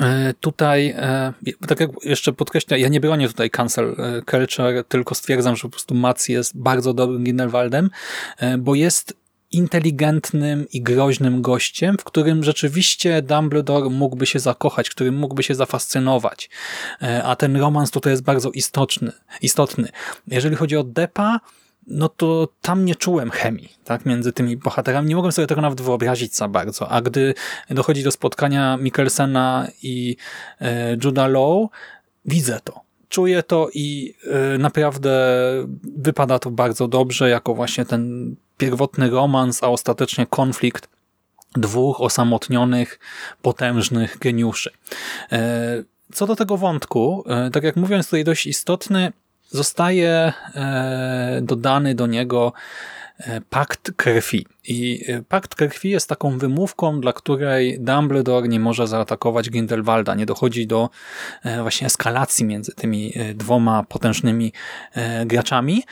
e, 0.00 0.34
Tutaj, 0.40 0.94
e, 0.96 1.32
tak 1.68 1.80
jak 1.80 1.90
jeszcze 2.04 2.32
podkreślę, 2.32 2.80
ja 2.80 2.88
nie 2.88 3.00
bronię 3.00 3.28
tutaj 3.28 3.50
cancel 3.50 3.96
culture, 4.30 4.84
tylko 4.88 5.14
stwierdzam, 5.14 5.56
że 5.56 5.62
po 5.62 5.68
prostu 5.68 5.94
Mats 5.94 6.28
jest 6.28 6.58
bardzo 6.58 6.94
dobrym 6.94 7.24
Ginelwaldem, 7.24 7.90
bo 8.58 8.74
jest 8.74 9.19
inteligentnym 9.50 10.66
i 10.72 10.82
groźnym 10.82 11.42
gościem, 11.42 11.96
w 11.98 12.04
którym 12.04 12.44
rzeczywiście 12.44 13.22
Dumbledore 13.22 13.90
mógłby 13.90 14.26
się 14.26 14.38
zakochać, 14.38 14.90
którym 14.90 15.14
mógłby 15.16 15.42
się 15.42 15.54
zafascynować. 15.54 16.50
E, 17.02 17.24
a 17.24 17.36
ten 17.36 17.56
romans 17.56 17.90
tutaj 17.90 18.12
jest 18.12 18.22
bardzo 18.22 18.50
istotny. 18.50 19.12
istotny. 19.42 19.88
Jeżeli 20.28 20.56
chodzi 20.56 20.76
o 20.76 20.84
Depa, 20.84 21.40
no 21.86 22.08
to 22.08 22.48
tam 22.60 22.84
nie 22.84 22.94
czułem 22.94 23.30
chemii 23.30 23.72
tak, 23.84 24.06
między 24.06 24.32
tymi 24.32 24.56
bohaterami. 24.56 25.08
Nie 25.08 25.16
mogłem 25.16 25.32
sobie 25.32 25.46
tego 25.46 25.60
nawet 25.60 25.80
wyobrazić 25.80 26.36
za 26.36 26.48
bardzo. 26.48 26.88
A 26.88 27.02
gdy 27.02 27.34
dochodzi 27.70 28.02
do 28.02 28.10
spotkania 28.10 28.76
Mikkelsena 28.76 29.68
i 29.82 30.16
e, 30.60 30.96
Judah 31.04 31.30
Law, 31.30 31.68
widzę 32.24 32.60
to 32.64 32.90
czuję 33.10 33.42
to 33.42 33.68
i 33.74 34.14
e, 34.54 34.58
naprawdę 34.58 35.10
wypada 35.96 36.38
to 36.38 36.50
bardzo 36.50 36.88
dobrze, 36.88 37.30
jako 37.30 37.54
właśnie 37.54 37.84
ten 37.84 38.34
pierwotny 38.60 39.10
romans, 39.10 39.62
a 39.62 39.68
ostatecznie 39.68 40.26
konflikt 40.26 40.88
dwóch 41.56 42.00
osamotnionych, 42.00 42.98
potężnych 43.42 44.18
geniuszy. 44.18 44.70
E, 45.32 45.82
co 46.12 46.26
do 46.26 46.36
tego 46.36 46.56
wątku, 46.56 47.24
e, 47.26 47.50
tak 47.50 47.64
jak 47.64 47.76
mówiłem, 47.76 47.98
jest 47.98 48.10
tutaj 48.10 48.24
dość 48.24 48.46
istotny, 48.46 49.12
zostaje 49.50 50.32
dodany 51.42 51.94
do 51.94 52.06
niego 52.06 52.52
E, 52.52 52.99
pakt 53.50 53.92
krwi. 53.96 54.46
I 54.64 55.04
e, 55.08 55.22
pakt 55.22 55.54
krwi 55.54 55.90
jest 55.90 56.08
taką 56.08 56.38
wymówką, 56.38 57.00
dla 57.00 57.12
której 57.12 57.80
Dumbledore 57.80 58.48
nie 58.48 58.60
może 58.60 58.86
zaatakować 58.86 59.50
Grindelwalda. 59.50 60.14
Nie 60.14 60.26
dochodzi 60.26 60.66
do 60.66 60.90
e, 61.44 61.62
właśnie 61.62 61.86
eskalacji 61.86 62.44
między 62.44 62.74
tymi 62.74 63.12
dwoma 63.34 63.82
potężnymi 63.82 64.52
graczami. 65.26 65.82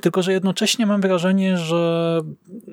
Tylko, 0.00 0.22
że 0.22 0.32
jednocześnie 0.32 0.86
mam 0.86 1.00
wrażenie, 1.00 1.58
że 1.58 2.20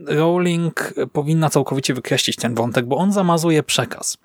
Rowling 0.05 0.93
powinna 1.13 1.49
całkowicie 1.49 1.93
wykreślić 1.93 2.35
ten 2.35 2.55
wątek, 2.55 2.85
bo 2.85 2.97
on 2.97 3.11
zamazuje 3.11 3.63
przekaz. 3.63 4.17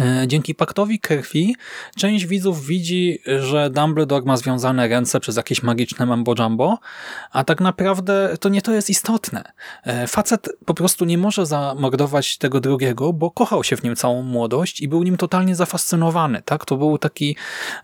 E, 0.00 0.24
dzięki 0.26 0.54
paktowi 0.54 1.00
krwi 1.00 1.56
część 1.96 2.26
widzów 2.26 2.66
widzi, 2.66 3.18
że 3.40 3.70
Dumbledore 3.70 4.24
ma 4.24 4.36
związane 4.36 4.88
ręce 4.88 5.20
przez 5.20 5.36
jakieś 5.36 5.62
magiczne 5.62 6.06
mambo-jumbo, 6.06 6.78
a 7.30 7.44
tak 7.44 7.60
naprawdę 7.60 8.36
to 8.40 8.48
nie 8.48 8.62
to 8.62 8.72
jest 8.72 8.90
istotne. 8.90 9.52
E, 9.84 10.06
facet 10.06 10.48
po 10.64 10.74
prostu 10.74 11.04
nie 11.04 11.18
może 11.18 11.46
zamordować 11.46 12.38
tego 12.38 12.60
drugiego, 12.60 13.12
bo 13.12 13.30
kochał 13.30 13.64
się 13.64 13.76
w 13.76 13.82
nim 13.82 13.96
całą 13.96 14.22
młodość 14.22 14.80
i 14.80 14.88
był 14.88 15.02
nim 15.02 15.16
totalnie 15.16 15.56
zafascynowany. 15.56 16.42
Tak? 16.44 16.64
To 16.64 16.76
był 16.76 16.98
taki, 16.98 17.36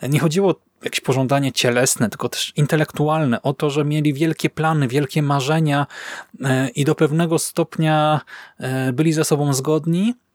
nie 0.09 0.19
chodziło 0.19 0.55
jakieś 0.83 1.01
pożądanie 1.01 1.53
cielesne, 1.53 2.09
tylko 2.09 2.29
też 2.29 2.53
intelektualne, 2.57 3.43
o 3.43 3.53
to, 3.53 3.71
że 3.71 3.85
mieli 3.85 4.15
wielkie 4.15 4.51
plany, 4.51 4.89
wielkie 4.89 5.23
marzenia 5.23 5.87
e, 6.45 6.69
i 6.69 6.85
do 6.85 6.95
pewnego 6.95 7.39
stopnia 7.39 8.21
byli 8.93 9.13
ze 9.13 9.25
sobą 9.25 9.53
zgodni, 9.53 10.15
E, 10.15 10.28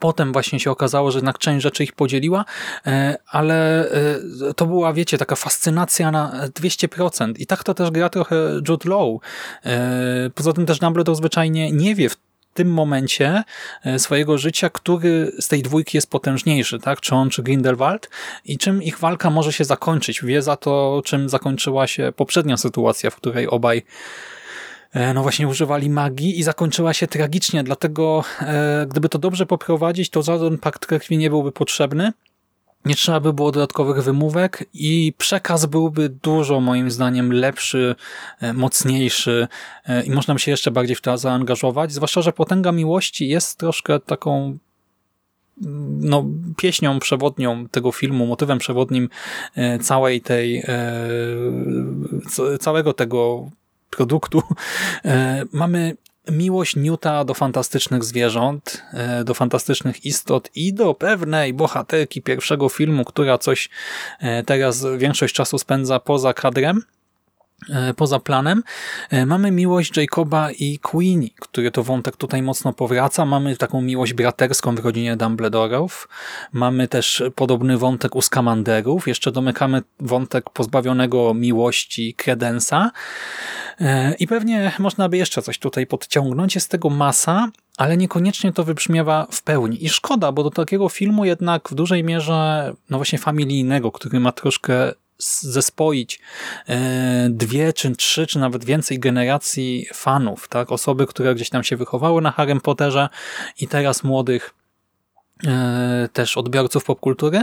potem 0.00 0.32
właśnie 0.32 0.60
się 0.60 0.70
okazało, 0.70 1.10
że 1.10 1.18
jednak 1.18 1.38
część 1.38 1.62
rzeczy 1.62 1.84
ich 1.84 1.92
podzieliła, 1.92 2.44
e, 2.86 3.16
ale 3.26 3.88
e, 3.90 4.54
to 4.56 4.66
była, 4.66 4.92
wiecie, 4.92 5.18
taka 5.18 5.36
fascynacja 5.36 6.10
na 6.10 6.48
200%. 6.48 7.32
I 7.38 7.46
tak 7.46 7.64
to 7.64 7.74
też 7.74 7.90
gra 7.90 8.08
trochę 8.08 8.36
Jude 8.68 8.90
Law. 8.90 9.20
Poza 10.34 10.52
tym 10.52 10.66
też 10.66 10.78
Dumbledore 10.78 11.16
zwyczajnie 11.16 11.72
nie 11.72 11.94
wie 11.94 12.08
w 12.08 12.16
tym 12.54 12.72
momencie 12.72 13.42
swojego 13.98 14.38
życia, 14.38 14.70
który 14.70 15.32
z 15.40 15.48
tej 15.48 15.62
dwójki 15.62 15.96
jest 15.96 16.10
potężniejszy, 16.10 16.78
tak? 16.78 17.00
Czy 17.00 17.14
on, 17.14 17.30
czy 17.30 17.42
Grindelwald 17.42 18.10
i 18.44 18.58
czym 18.58 18.82
ich 18.82 18.98
walka 18.98 19.30
może 19.30 19.52
się 19.52 19.64
zakończyć. 19.64 20.22
Wie 20.24 20.42
za 20.42 20.56
to, 20.56 21.02
czym 21.04 21.28
zakończyła 21.28 21.86
się 21.86 22.12
poprzednia 22.16 22.56
sytuacja, 22.56 23.10
w 23.10 23.16
której 23.16 23.48
obaj 23.48 23.82
E, 23.82 24.37
no 24.94 25.22
właśnie 25.22 25.48
używali 25.48 25.90
magii 25.90 26.38
i 26.38 26.42
zakończyła 26.42 26.94
się 26.94 27.06
tragicznie, 27.06 27.64
dlatego 27.64 28.24
e, 28.40 28.86
gdyby 28.90 29.08
to 29.08 29.18
dobrze 29.18 29.46
poprowadzić, 29.46 30.10
to 30.10 30.22
żaden 30.22 30.58
pakt 30.58 30.86
krwi 30.86 31.18
nie 31.18 31.30
byłby 31.30 31.52
potrzebny. 31.52 32.12
Nie 32.84 32.94
trzeba 32.94 33.20
by 33.20 33.32
było 33.32 33.52
dodatkowych 33.52 34.04
wymówek 34.04 34.64
i 34.74 35.12
przekaz 35.18 35.66
byłby 35.66 36.08
dużo, 36.08 36.60
moim 36.60 36.90
zdaniem, 36.90 37.32
lepszy, 37.32 37.94
e, 38.40 38.52
mocniejszy 38.52 39.48
i 40.04 40.10
można 40.10 40.34
by 40.34 40.40
się 40.40 40.50
jeszcze 40.50 40.70
bardziej 40.70 40.96
w 40.96 41.00
to 41.00 41.18
zaangażować. 41.18 41.92
Zwłaszcza, 41.92 42.22
że 42.22 42.32
Potęga 42.32 42.72
Miłości 42.72 43.28
jest 43.28 43.58
troszkę 43.58 44.00
taką 44.00 44.58
no, 46.00 46.24
pieśnią 46.56 46.98
przewodnią 46.98 47.68
tego 47.68 47.92
filmu, 47.92 48.26
motywem 48.26 48.58
przewodnim 48.58 49.08
całej 49.80 50.20
tej, 50.20 50.64
całego 52.60 52.92
tego 52.92 53.50
produktu. 53.90 54.42
E, 55.04 55.44
mamy 55.52 55.96
miłość 56.30 56.76
Newta 56.76 57.24
do 57.24 57.34
fantastycznych 57.34 58.04
zwierząt, 58.04 58.82
e, 58.92 59.24
do 59.24 59.34
fantastycznych 59.34 60.04
istot 60.04 60.50
i 60.54 60.74
do 60.74 60.94
pewnej 60.94 61.54
bohaterki 61.54 62.22
pierwszego 62.22 62.68
filmu, 62.68 63.04
która 63.04 63.38
coś 63.38 63.68
e, 64.20 64.42
teraz 64.42 64.86
większość 64.98 65.34
czasu 65.34 65.58
spędza 65.58 66.00
poza 66.00 66.32
kadrem, 66.32 66.82
poza 67.96 68.18
planem. 68.18 68.62
Mamy 69.26 69.50
miłość 69.50 69.96
Jacoba 69.96 70.50
i 70.52 70.78
Queenie, 70.78 71.28
który 71.40 71.70
to 71.70 71.82
wątek 71.82 72.16
tutaj 72.16 72.42
mocno 72.42 72.72
powraca. 72.72 73.24
Mamy 73.24 73.56
taką 73.56 73.80
miłość 73.80 74.12
braterską 74.12 74.74
w 74.74 74.78
rodzinie 74.78 75.16
Dumbledorów. 75.16 76.08
Mamy 76.52 76.88
też 76.88 77.22
podobny 77.34 77.78
wątek 77.78 78.16
u 78.16 78.22
Skamanderów. 78.22 79.08
Jeszcze 79.08 79.32
domykamy 79.32 79.82
wątek 80.00 80.50
pozbawionego 80.50 81.34
miłości 81.34 82.14
Credensa. 82.14 82.90
I 84.18 84.26
pewnie 84.26 84.72
można 84.78 85.08
by 85.08 85.16
jeszcze 85.16 85.42
coś 85.42 85.58
tutaj 85.58 85.86
podciągnąć. 85.86 86.54
Jest 86.54 86.70
tego 86.70 86.90
masa, 86.90 87.48
ale 87.76 87.96
niekoniecznie 87.96 88.52
to 88.52 88.64
wybrzmiewa 88.64 89.26
w 89.30 89.42
pełni. 89.42 89.84
I 89.84 89.88
szkoda, 89.88 90.32
bo 90.32 90.42
do 90.42 90.50
takiego 90.50 90.88
filmu 90.88 91.24
jednak 91.24 91.68
w 91.68 91.74
dużej 91.74 92.04
mierze, 92.04 92.72
no 92.90 92.98
właśnie 92.98 93.18
familijnego, 93.18 93.92
który 93.92 94.20
ma 94.20 94.32
troszkę 94.32 94.92
zespoić 95.18 96.20
e, 96.68 97.28
dwie, 97.30 97.72
czy 97.72 97.96
trzy, 97.96 98.26
czy 98.26 98.38
nawet 98.38 98.64
więcej 98.64 98.98
generacji 98.98 99.86
fanów, 99.94 100.48
tak? 100.48 100.72
Osoby, 100.72 101.06
które 101.06 101.34
gdzieś 101.34 101.50
tam 101.50 101.64
się 101.64 101.76
wychowały 101.76 102.22
na 102.22 102.30
Harry 102.30 102.60
Potterze 102.60 103.08
i 103.60 103.68
teraz 103.68 104.04
młodych 104.04 104.54
e, 105.46 106.08
też 106.12 106.36
odbiorców 106.36 106.84
popkultury, 106.84 107.42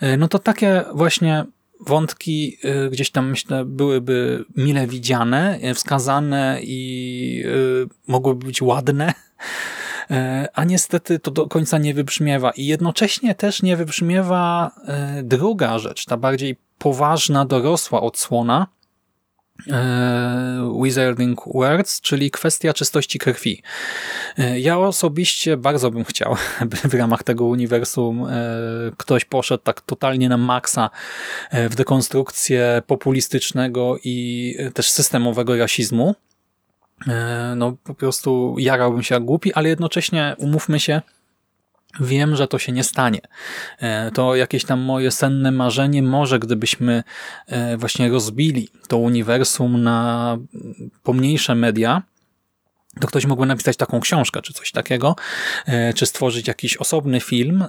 e, 0.00 0.16
no 0.16 0.28
to 0.28 0.38
takie 0.38 0.84
właśnie 0.94 1.44
wątki 1.80 2.58
gdzieś 2.90 3.10
tam, 3.10 3.30
myślę, 3.30 3.64
byłyby 3.64 4.44
mile 4.56 4.86
widziane, 4.86 5.58
wskazane 5.74 6.58
i 6.62 7.44
mogłyby 8.06 8.46
być 8.46 8.62
ładne, 8.62 9.14
a 10.54 10.64
niestety 10.64 11.18
to 11.18 11.30
do 11.30 11.46
końca 11.48 11.78
nie 11.78 11.94
wybrzmiewa. 11.94 12.50
I 12.50 12.66
jednocześnie 12.66 13.34
też 13.34 13.62
nie 13.62 13.76
wybrzmiewa 13.76 14.70
druga 15.22 15.78
rzecz, 15.78 16.04
ta 16.04 16.16
bardziej 16.16 16.56
poważna, 16.78 17.44
dorosła 17.44 18.02
odsłona 18.02 18.66
e, 19.70 20.78
Wizarding 20.82 21.40
Words, 21.54 22.00
czyli 22.00 22.30
kwestia 22.30 22.72
czystości 22.72 23.18
krwi. 23.18 23.62
E, 24.38 24.60
ja 24.60 24.78
osobiście 24.78 25.56
bardzo 25.56 25.90
bym 25.90 26.04
chciał, 26.04 26.36
by 26.70 26.76
w 26.76 26.94
ramach 26.94 27.22
tego 27.22 27.44
uniwersum 27.44 28.26
e, 28.26 28.32
ktoś 28.96 29.24
poszedł 29.24 29.62
tak 29.62 29.80
totalnie 29.80 30.28
na 30.28 30.36
maksa 30.36 30.90
w 31.52 31.74
dekonstrukcję 31.74 32.82
populistycznego 32.86 33.96
i 34.04 34.56
też 34.74 34.90
systemowego 34.90 35.56
rasizmu. 35.56 36.14
No 37.56 37.76
po 37.84 37.94
prostu 37.94 38.56
jarałbym 38.58 39.02
się 39.02 39.14
jak 39.14 39.24
głupi, 39.24 39.52
ale 39.52 39.68
jednocześnie 39.68 40.36
umówmy 40.38 40.80
się, 40.80 41.02
Wiem, 42.00 42.36
że 42.36 42.48
to 42.48 42.58
się 42.58 42.72
nie 42.72 42.84
stanie. 42.84 43.20
E, 43.78 44.10
to 44.10 44.36
jakieś 44.36 44.64
tam 44.64 44.80
moje 44.80 45.10
senne 45.10 45.52
marzenie, 45.52 46.02
może 46.02 46.38
gdybyśmy 46.38 47.02
e, 47.46 47.76
właśnie 47.76 48.08
rozbili 48.08 48.68
to 48.88 48.96
uniwersum 48.96 49.82
na 49.82 50.38
pomniejsze 51.02 51.54
media, 51.54 52.02
to 53.00 53.06
ktoś 53.06 53.26
mógłby 53.26 53.46
napisać 53.46 53.76
taką 53.76 54.00
książkę, 54.00 54.42
czy 54.42 54.52
coś 54.52 54.72
takiego, 54.72 55.16
e, 55.66 55.92
czy 55.92 56.06
stworzyć 56.06 56.48
jakiś 56.48 56.76
osobny 56.76 57.20
film 57.20 57.64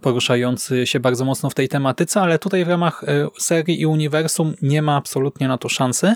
poruszający 0.00 0.86
się 0.86 1.00
bardzo 1.00 1.24
mocno 1.24 1.50
w 1.50 1.54
tej 1.54 1.68
tematyce, 1.68 2.20
ale 2.20 2.38
tutaj 2.38 2.64
w 2.64 2.68
ramach 2.68 3.04
serii 3.38 3.80
i 3.80 3.86
uniwersum 3.86 4.54
nie 4.62 4.82
ma 4.82 4.96
absolutnie 4.96 5.48
na 5.48 5.58
to 5.58 5.68
szansy. 5.68 6.14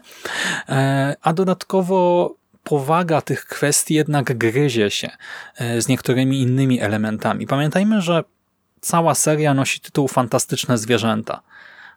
A 1.22 1.32
dodatkowo 1.32 2.34
powaga 2.68 3.20
tych 3.20 3.44
kwestii 3.44 3.94
jednak 3.94 4.38
gryzie 4.38 4.90
się 4.90 5.10
e, 5.56 5.80
z 5.80 5.88
niektórymi 5.88 6.40
innymi 6.40 6.80
elementami. 6.80 7.46
Pamiętajmy, 7.46 8.02
że 8.02 8.24
cała 8.80 9.14
seria 9.14 9.54
nosi 9.54 9.80
tytuł 9.80 10.08
Fantastyczne 10.08 10.78
Zwierzęta 10.78 11.42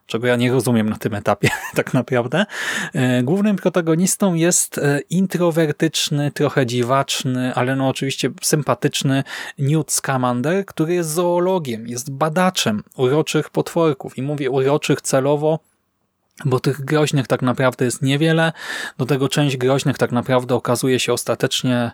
czego 0.05 0.27
ja 0.27 0.35
nie 0.35 0.51
rozumiem 0.51 0.89
na 0.89 0.97
tym 0.97 1.13
etapie 1.15 1.49
tak 1.75 1.93
naprawdę. 1.93 2.45
E, 2.93 3.23
głównym 3.23 3.55
protagonistą 3.55 4.33
jest 4.33 4.77
e, 4.77 4.99
introwertyczny, 5.09 6.31
trochę 6.31 6.65
dziwaczny, 6.65 7.53
ale 7.55 7.75
no 7.75 7.87
oczywiście 7.87 8.29
sympatyczny 8.41 9.23
Newt 9.57 9.91
Scamander, 9.91 10.65
który 10.65 10.93
jest 10.93 11.09
zoologiem, 11.09 11.87
jest 11.87 12.11
badaczem 12.11 12.83
uroczych 12.97 13.49
potworków 13.49 14.17
i 14.17 14.21
mówię 14.21 14.49
uroczych 14.49 15.01
celowo, 15.01 15.59
bo 16.45 16.60
tych 16.60 16.86
groźnych 16.86 17.27
tak 17.27 17.41
naprawdę 17.41 17.86
jest 17.86 18.01
niewiele. 18.01 18.53
Do 18.98 19.05
tego 19.05 19.29
część 19.29 19.57
groźnych 19.57 19.98
tak 19.98 20.12
naprawdę 20.12 20.55
okazuje 20.55 21.00
się 21.00 21.13
ostatecznie 21.13 21.91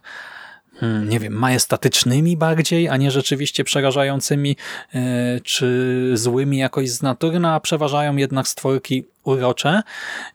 nie 0.81 1.19
wiem, 1.19 1.33
majestatycznymi 1.33 2.37
bardziej, 2.37 2.89
a 2.89 2.97
nie 2.97 3.11
rzeczywiście 3.11 3.63
przerażającymi 3.63 4.55
e, 4.95 5.39
czy 5.43 6.11
złymi 6.13 6.57
jakoś 6.57 6.89
z 6.89 7.01
natury, 7.01 7.39
no 7.39 7.51
a 7.51 7.59
przeważają 7.59 8.15
jednak 8.15 8.47
stworki 8.47 9.03
urocze 9.23 9.81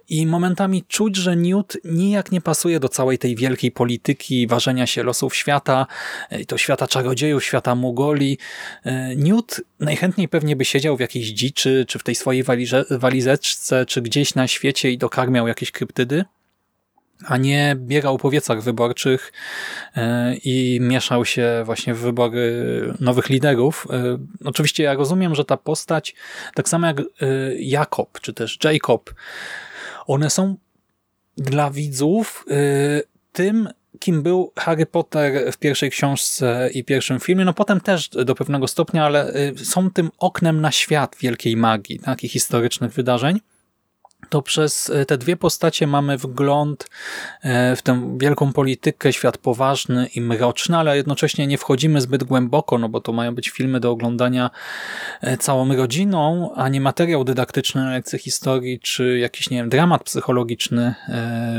i 0.09 0.27
momentami 0.27 0.85
czuć, 0.89 1.17
że 1.17 1.37
Newt 1.37 1.77
nijak 1.85 2.33
nie 2.33 2.41
pasuje 2.41 2.81
do 2.81 2.89
całej 2.89 3.19
tej 3.19 3.37
wielkiej 3.37 3.71
polityki 3.71 4.47
ważenia 4.47 4.87
się 4.87 5.03
losów 5.03 5.37
świata, 5.37 5.87
e, 6.31 6.45
to 6.45 6.59
świata 6.59 6.87
czarodziejów, 6.87 7.45
świata 7.45 7.75
Mugoli. 7.75 8.39
E, 8.85 9.17
Newt 9.17 9.61
najchętniej 9.81 10.29
pewnie 10.29 10.57
by 10.57 10.65
siedział 10.65 10.97
w 10.97 11.01
jakiejś 11.01 11.29
dziczy, 11.29 11.85
czy 11.89 11.99
w 11.99 12.03
tej 12.03 12.15
swojej 12.15 12.45
walizeczce, 12.91 13.87
czy 13.87 14.03
gdzieś 14.03 14.35
na 14.35 14.49
świecie 14.49 14.91
i 14.91 14.99
dokarmiał 14.99 15.49
jakieś 15.49 15.71
kryptydy 15.71 16.25
a 17.27 17.37
nie 17.37 17.77
biegał 17.79 18.19
po 18.19 18.31
wiecach 18.31 18.63
wyborczych 18.63 19.33
e, 19.97 20.35
i 20.35 20.79
mieszał 20.81 21.25
się 21.25 21.63
właśnie 21.65 21.95
w 21.95 21.99
wybory 21.99 22.95
nowych 23.01 23.29
liderów. 23.29 23.87
E, 23.91 24.19
oczywiście 24.45 24.83
ja 24.83 24.95
rozumiem, 24.95 25.35
że 25.35 25.45
ta 25.45 25.57
postać, 25.57 26.15
tak 26.55 26.69
samo 26.69 26.87
jak 26.87 27.01
e, 27.01 27.05
Jakob, 27.59 28.21
czy 28.21 28.33
też 28.33 28.59
Jacob, 28.65 29.15
one 30.07 30.31
są 30.31 30.57
dla 31.37 31.71
widzów 31.71 32.45
tym, 33.33 33.69
kim 33.99 34.23
był 34.23 34.53
Harry 34.59 34.87
Potter 34.87 35.53
w 35.53 35.59
pierwszej 35.59 35.91
książce 35.91 36.71
i 36.75 36.85
pierwszym 36.85 37.21
filmie, 37.21 37.45
no 37.45 37.53
potem 37.53 37.81
też 37.81 38.09
do 38.09 38.35
pewnego 38.35 38.69
stopnia, 38.69 39.05
ale 39.05 39.33
są 39.57 39.91
tym 39.91 40.11
oknem 40.19 40.61
na 40.61 40.73
świat 40.73 41.17
wielkiej 41.21 41.57
magii, 41.57 41.99
takich 41.99 42.33
historycznych 42.33 42.93
wydarzeń 42.93 43.41
to 44.29 44.43
przez 44.43 44.91
e, 44.91 45.07
te 45.07 45.19
dwie 45.19 45.37
postacie 45.37 45.87
mamy 45.87 46.19
wgląd 46.19 46.91
e, 47.43 47.77
w 47.77 47.83
tę 47.83 48.19
wielką 48.19 48.53
politykę, 48.53 49.13
świat 49.13 49.39
poważny 49.39 50.07
i 50.15 50.21
mroczny, 50.21 50.77
ale 50.77 50.97
jednocześnie 50.97 51.47
nie 51.47 51.59
wchodzimy 51.59 52.01
zbyt 52.01 52.25
głęboko, 52.25 52.79
no 52.79 52.89
bo 52.89 53.01
to 53.01 53.13
mają 53.13 53.35
być 53.35 53.51
filmy 53.51 53.81
do 53.81 53.91
oglądania 53.91 54.51
e, 55.21 55.37
całą 55.37 55.77
rodziną, 55.77 56.53
a 56.57 56.69
nie 56.69 56.81
materiał 56.81 57.25
dydaktyczny 57.25 57.85
na 57.85 57.91
lekcje 57.91 58.19
historii, 58.19 58.81
czy 58.81 59.19
jakiś, 59.19 59.51
nie 59.51 59.57
wiem, 59.57 59.69
dramat 59.69 60.05
psychologiczny 60.05 60.95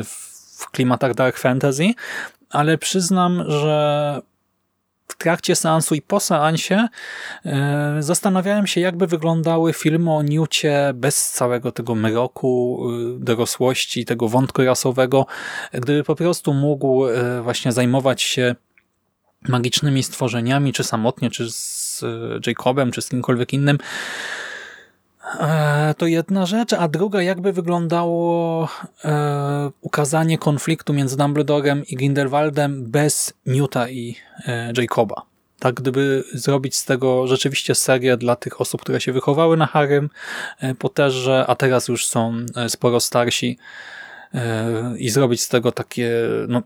w 0.04 0.72
klimatach 0.72 1.14
dark 1.14 1.38
fantasy, 1.38 1.94
ale 2.50 2.78
przyznam, 2.78 3.44
że 3.48 4.22
w 5.14 5.18
trakcie 5.18 5.56
seansu 5.56 5.96
i 5.96 6.02
po 6.02 6.20
seansie 6.20 6.88
e, 7.46 7.98
zastanawiałem 8.00 8.68
się, 8.68 8.82
jakby 8.82 9.08
wyglądały 9.08 9.74
filmy 9.74 10.12
o 10.12 10.24
Newcie 10.24 10.92
bez 10.96 11.32
całego 11.32 11.72
tego 11.72 11.96
mroku, 11.96 12.84
e, 12.90 13.20
dorosłości, 13.20 14.06
tego 14.06 14.28
wątku 14.28 14.64
rasowego, 14.64 15.26
gdyby 15.74 16.04
po 16.04 16.16
prostu 16.16 16.54
mógł 16.54 17.08
e, 17.08 17.42
właśnie 17.42 17.72
zajmować 17.72 18.22
się 18.22 18.56
magicznymi 19.48 20.04
stworzeniami, 20.04 20.74
czy 20.74 20.84
samotnie, 20.84 21.30
czy 21.30 21.52
z 21.52 22.06
Jacobem, 22.48 22.92
czy 22.92 23.02
z 23.02 23.10
kimkolwiek 23.10 23.54
innym, 23.54 23.78
to 25.98 26.08
jedna 26.08 26.46
rzecz, 26.46 26.74
a 26.74 26.88
druga 26.88 27.22
jakby 27.22 27.54
wyglądało 27.54 28.70
e, 29.06 29.72
ukazanie 29.82 30.38
konfliktu 30.38 30.94
między 30.94 31.18
Dumbledorem 31.18 31.84
i 31.86 31.96
Grindelwaldem 31.96 32.92
bez 32.92 33.34
Newta 33.46 33.90
i 33.90 34.16
e, 34.48 34.74
Jacoba. 34.78 35.34
Tak, 35.64 35.76
gdyby 35.76 36.24
zrobić 36.34 36.76
z 36.76 36.86
tego 36.86 37.28
rzeczywiście 37.28 37.76
serię 37.76 38.18
dla 38.18 38.36
tych 38.36 38.62
osób, 38.62 38.82
które 38.82 39.02
się 39.02 39.14
wychowały 39.14 39.58
na 39.58 39.66
Harrym 39.66 40.10
e, 40.60 40.76
Potterze, 40.76 41.46
a 41.48 41.56
teraz 41.56 41.88
już 41.88 42.08
są 42.08 42.38
e, 42.56 42.70
sporo 42.70 43.00
starsi 43.00 43.58
e, 44.34 44.98
i 44.98 45.10
zrobić 45.10 45.44
z 45.44 45.50
tego 45.50 45.72
takie, 45.72 46.12
no, 46.48 46.62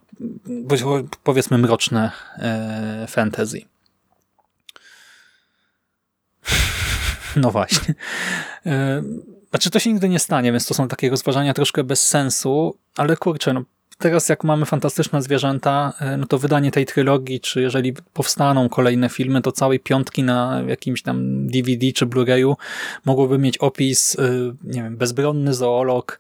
powiedzmy 1.24 1.58
mroczne 1.58 2.12
fantasy. 3.08 3.62
No 7.42 7.52
właśnie. 7.52 7.94
E, 8.66 9.04
znaczy 9.50 9.70
to 9.70 9.80
się 9.80 9.94
nigdy 9.94 10.10
nie 10.10 10.20
stanie, 10.20 10.52
więc 10.52 10.66
to 10.66 10.74
są 10.74 10.88
takie 10.88 11.10
rozważania 11.10 11.54
troszkę 11.54 11.84
bez 11.84 12.08
sensu, 12.08 12.78
ale 12.98 13.18
kurczę, 13.18 13.54
no 13.54 13.64
teraz 13.98 14.30
jak 14.30 14.44
mamy 14.44 14.66
fantastyczne 14.66 15.22
zwierzęta, 15.22 15.94
e, 16.00 16.18
no 16.18 16.28
to 16.28 16.38
wydanie 16.38 16.72
tej 16.72 16.86
trylogii, 16.86 17.40
czy 17.40 17.62
jeżeli 17.62 17.94
powstaną 18.14 18.70
kolejne 18.70 19.10
filmy, 19.10 19.42
to 19.42 19.52
całej 19.52 19.80
piątki 19.80 20.24
na 20.24 20.62
jakimś 20.68 21.02
tam 21.02 21.48
DVD 21.48 21.92
czy 21.92 22.06
Blu-rayu 22.06 22.54
mogłoby 23.06 23.38
mieć 23.38 23.58
opis, 23.58 24.20
e, 24.20 24.30
nie 24.64 24.84
wiem, 24.84 24.98
bezbronny 24.98 25.54
zoolog 25.54 26.20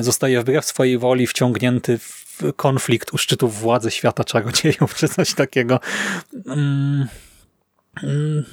zostaje 0.00 0.40
wbrew 0.40 0.64
swojej 0.64 0.98
woli 0.98 1.26
wciągnięty 1.26 1.98
w 1.98 2.28
konflikt 2.56 3.14
u 3.14 3.18
szczytów 3.18 3.60
władzy 3.60 3.90
świata 3.90 4.24
czarodziejów, 4.24 4.94
czy 4.98 5.08
coś 5.08 5.34
takiego. 5.34 5.80
Mm, 6.46 7.08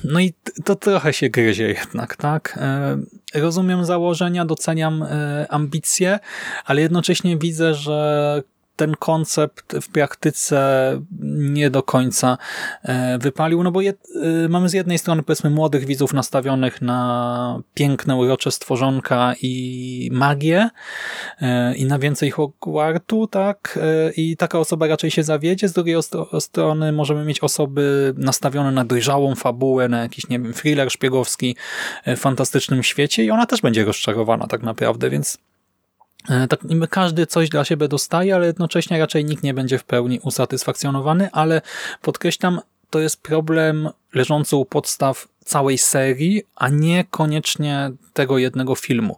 no 0.03 0.19
i 0.19 0.33
to 0.63 0.75
trochę 0.75 1.13
się 1.13 1.29
gryzie 1.29 1.67
jednak, 1.67 2.15
tak? 2.15 2.59
E, 2.61 2.97
rozumiem 3.33 3.85
założenia, 3.85 4.45
doceniam 4.45 5.03
e, 5.03 5.45
ambicje, 5.49 6.19
ale 6.65 6.81
jednocześnie 6.81 7.37
widzę, 7.37 7.73
że 7.73 8.43
ten 8.75 8.95
koncept 8.95 9.75
w 9.81 9.91
praktyce 9.91 11.01
nie 11.37 11.69
do 11.69 11.83
końca 11.83 12.37
e, 12.83 13.17
wypalił, 13.17 13.63
no 13.63 13.71
bo 13.71 13.81
je, 13.81 13.93
e, 14.45 14.49
mamy 14.49 14.69
z 14.69 14.73
jednej 14.73 14.97
strony 14.97 15.23
powiedzmy 15.23 15.49
młodych 15.49 15.85
widzów 15.85 16.13
nastawionych 16.13 16.81
na 16.81 17.61
piękne, 17.73 18.15
urocze 18.15 18.51
stworzonka 18.51 19.33
i 19.41 20.09
magię 20.13 20.69
e, 21.41 21.75
i 21.75 21.85
na 21.85 21.99
więcej 21.99 22.31
Hogwartu, 22.31 23.27
tak? 23.27 23.79
I 24.17 24.37
taka 24.37 24.59
osoba 24.59 24.87
raczej 24.87 25.11
się 25.11 25.23
zawiedzie, 25.23 25.67
z 25.67 25.73
drugiej 25.73 25.95
strony 26.39 26.91
możemy 26.91 27.25
mieć 27.25 27.39
osoby 27.39 28.13
nastawione 28.17 28.71
na 28.71 28.85
dojrzałą 28.85 29.35
fabułę, 29.35 29.89
na 29.89 30.01
jakiś, 30.01 30.29
nie 30.29 30.39
wiem, 30.39 30.53
thriller 30.53 30.91
szpiegowski 30.91 31.55
w 32.05 32.17
fantastycznym 32.17 32.83
świecie 32.83 33.23
i 33.23 33.31
ona 33.31 33.45
też 33.45 33.61
będzie 33.61 33.85
rozczarowana 33.85 34.47
tak 34.47 34.63
naprawdę, 34.63 35.09
więc 35.09 35.37
tak 36.49 36.63
niby 36.63 36.87
każdy 36.87 37.27
coś 37.27 37.49
dla 37.49 37.65
siebie 37.65 37.87
dostaje, 37.87 38.35
ale 38.35 38.45
jednocześnie 38.45 38.99
raczej 38.99 39.25
nikt 39.25 39.43
nie 39.43 39.53
będzie 39.53 39.77
w 39.77 39.83
pełni 39.83 40.19
usatysfakcjonowany, 40.19 41.29
ale 41.31 41.61
podkreślam, 42.01 42.61
to 42.89 42.99
jest 42.99 43.21
problem 43.21 43.89
leżący 44.13 44.55
u 44.55 44.65
podstaw 44.65 45.27
całej 45.45 45.77
serii, 45.77 46.43
a 46.55 46.69
nie 46.69 47.03
koniecznie 47.03 47.91
tego 48.13 48.37
jednego 48.37 48.75
filmu. 48.75 49.17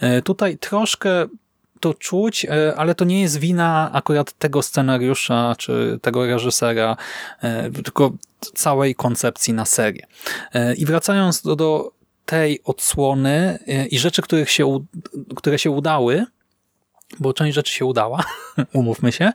E, 0.00 0.22
tutaj 0.22 0.58
troszkę 0.58 1.26
to 1.80 1.94
czuć, 1.94 2.44
e, 2.44 2.74
ale 2.76 2.94
to 2.94 3.04
nie 3.04 3.22
jest 3.22 3.38
wina 3.38 3.90
akurat 3.92 4.32
tego 4.32 4.62
scenariusza 4.62 5.54
czy 5.58 5.98
tego 6.02 6.26
reżysera, 6.26 6.96
tylko 7.84 8.12
całej 8.54 8.94
koncepcji 8.94 9.54
na 9.54 9.64
serię. 9.64 10.06
I 10.76 10.86
wracając 10.86 11.42
do, 11.42 11.56
do 11.56 11.92
tej 12.26 12.60
odsłony 12.64 13.58
i 13.90 13.98
rzeczy, 13.98 14.22
których 14.22 14.50
się, 14.50 14.84
które 15.36 15.58
się 15.58 15.70
udały, 15.70 16.26
bo 17.20 17.32
część 17.32 17.54
rzeczy 17.54 17.72
się 17.72 17.84
udała, 17.84 18.24
umówmy 18.72 19.12
się. 19.12 19.32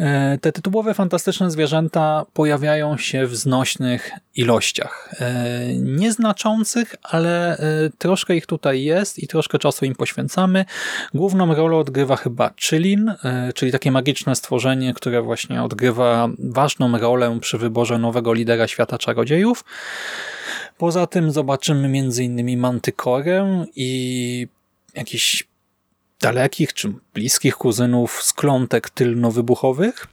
E, 0.00 0.38
te 0.38 0.52
tytułowe 0.52 0.94
fantastyczne 0.94 1.50
zwierzęta 1.50 2.26
pojawiają 2.32 2.96
się 2.96 3.26
w 3.26 3.36
znośnych 3.36 4.10
ilościach. 4.36 5.14
E, 5.20 5.74
nieznaczących, 5.74 6.94
ale 7.02 7.58
e, 7.58 7.58
troszkę 7.98 8.36
ich 8.36 8.46
tutaj 8.46 8.82
jest 8.82 9.18
i 9.18 9.28
troszkę 9.28 9.58
czasu 9.58 9.84
im 9.84 9.94
poświęcamy. 9.94 10.64
Główną 11.14 11.54
rolę 11.54 11.76
odgrywa 11.76 12.16
chyba 12.16 12.50
Chilin, 12.60 13.14
czyli 13.54 13.72
takie 13.72 13.90
magiczne 13.90 14.36
stworzenie, 14.36 14.94
które 14.94 15.22
właśnie 15.22 15.62
odgrywa 15.62 16.28
ważną 16.38 16.98
rolę 16.98 17.38
przy 17.40 17.58
wyborze 17.58 17.98
nowego 17.98 18.32
lidera 18.32 18.68
świata 18.68 18.98
czarodziejów. 18.98 19.64
Poza 20.78 21.06
tym 21.06 21.30
zobaczymy 21.30 21.86
m.in. 21.86 22.58
Mantykorę 22.58 23.66
i 23.76 24.48
jakiś 24.94 25.51
dalekich 26.22 26.72
czy 26.72 26.92
bliskich 27.14 27.56
kuzynów 27.56 28.22
z 28.22 28.32
klątek 28.32 28.90
tylnowybuchowych. 28.90 30.06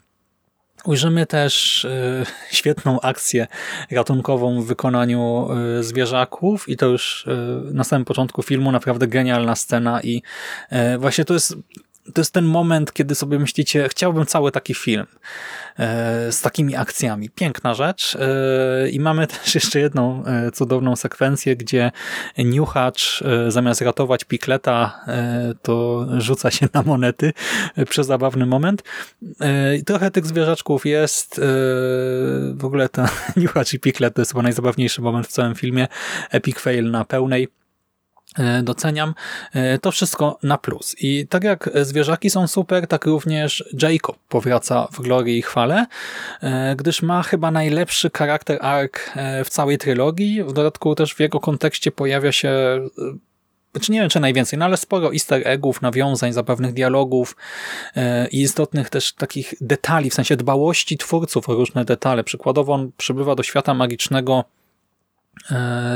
Ujrzymy 0.86 1.26
też 1.26 1.86
y, 1.86 2.26
świetną 2.52 3.02
akcję 3.02 3.48
ratunkową 3.92 4.62
w 4.62 4.66
wykonaniu 4.66 5.48
y, 5.80 5.84
zwierzaków 5.84 6.70
i 6.70 6.78
to 6.78 6.86
już 6.86 7.28
y, 7.28 7.74
na 7.74 7.84
samym 7.84 8.06
początku 8.06 8.44
filmu 8.44 8.72
naprawdę 8.72 9.08
genialna 9.08 9.56
scena 9.56 10.02
i 10.02 10.22
właśnie 11.00 11.26
to 11.26 11.34
jest 11.34 11.56
to 12.14 12.22
jest 12.22 12.34
ten 12.34 12.46
moment, 12.46 12.94
kiedy 12.94 13.16
sobie 13.16 13.40
myślicie, 13.40 13.90
chciałbym 13.90 14.26
cały 14.26 14.52
taki 14.52 14.74
film 14.74 15.06
e, 15.80 16.32
z 16.32 16.42
takimi 16.42 16.76
akcjami. 16.76 17.30
Piękna 17.30 17.74
rzecz. 17.74 18.18
E, 18.20 18.90
I 18.90 19.00
mamy 19.00 19.28
też 19.44 19.56
jeszcze 19.56 19.80
jedną 19.80 20.26
e, 20.26 20.52
cudowną 20.52 20.96
sekwencję, 20.96 21.56
gdzie 21.56 21.92
Niuchacz 22.38 23.24
zamiast 23.48 23.82
ratować 23.82 24.24
Pikleta, 24.24 25.06
to 25.62 26.06
rzuca 26.18 26.52
się 26.52 26.68
na 26.74 26.84
monety. 26.84 27.34
Przezabawny 27.90 28.46
moment. 28.46 28.84
Trochę 29.86 30.12
tych 30.12 30.26
zwierzaczków 30.26 30.86
jest. 30.86 31.42
W 32.54 32.66
ogóle 32.66 32.90
ten 32.90 33.08
Niuchacz 33.38 33.74
i 33.74 33.80
Piklet 33.80 34.14
to 34.14 34.22
jest 34.22 34.32
chyba 34.32 34.42
najzabawniejszy 34.42 35.02
moment 35.02 35.28
w 35.28 35.32
całym 35.32 35.56
filmie. 35.56 35.88
Epic 36.32 36.60
fail 36.60 36.92
na 36.92 37.06
pełnej. 37.06 37.59
E, 38.38 38.64
doceniam. 38.64 39.14
E, 39.54 39.80
to 39.80 39.92
wszystko 39.92 40.38
na 40.44 40.58
plus. 40.58 40.96
I 41.00 41.28
tak 41.28 41.44
jak 41.44 41.70
zwierzaki 41.82 42.30
są 42.30 42.48
super, 42.48 42.88
tak 42.88 43.06
również 43.06 43.64
Jacob 43.82 44.18
powraca 44.30 44.88
w 44.92 45.02
glorii 45.02 45.38
i 45.38 45.42
chwale, 45.42 45.86
e, 46.42 46.76
gdyż 46.76 47.02
ma 47.02 47.24
chyba 47.24 47.52
najlepszy 47.52 48.10
charakter 48.18 48.60
arc 48.62 48.94
w 49.46 49.50
całej 49.50 49.78
trylogii. 49.78 50.44
W 50.44 50.54
dodatku 50.54 50.96
też 50.96 51.14
w 51.14 51.20
jego 51.20 51.40
kontekście 51.40 51.92
pojawia 51.92 52.32
się 52.32 52.50
znaczy 53.74 53.92
nie 53.92 54.00
wiem, 54.00 54.10
czy 54.10 54.20
najwięcej, 54.20 54.60
no 54.60 54.66
ale 54.66 54.78
sporo 54.78 55.14
easter 55.14 55.42
eggów, 55.48 55.82
nawiązań, 55.82 56.34
zapewnych 56.34 56.74
dialogów 56.74 57.36
i 58.32 58.42
istotnych 58.42 58.90
też 58.90 59.14
takich 59.14 59.54
detali, 59.62 60.10
w 60.10 60.14
sensie 60.14 60.36
dbałości 60.36 60.98
twórców 60.98 61.50
o 61.50 61.54
różne 61.54 61.86
detale. 61.86 62.24
Przykładowo 62.24 62.74
on 62.74 62.92
przybywa 62.98 63.36
do 63.36 63.44
świata 63.44 63.74
magicznego 63.74 64.44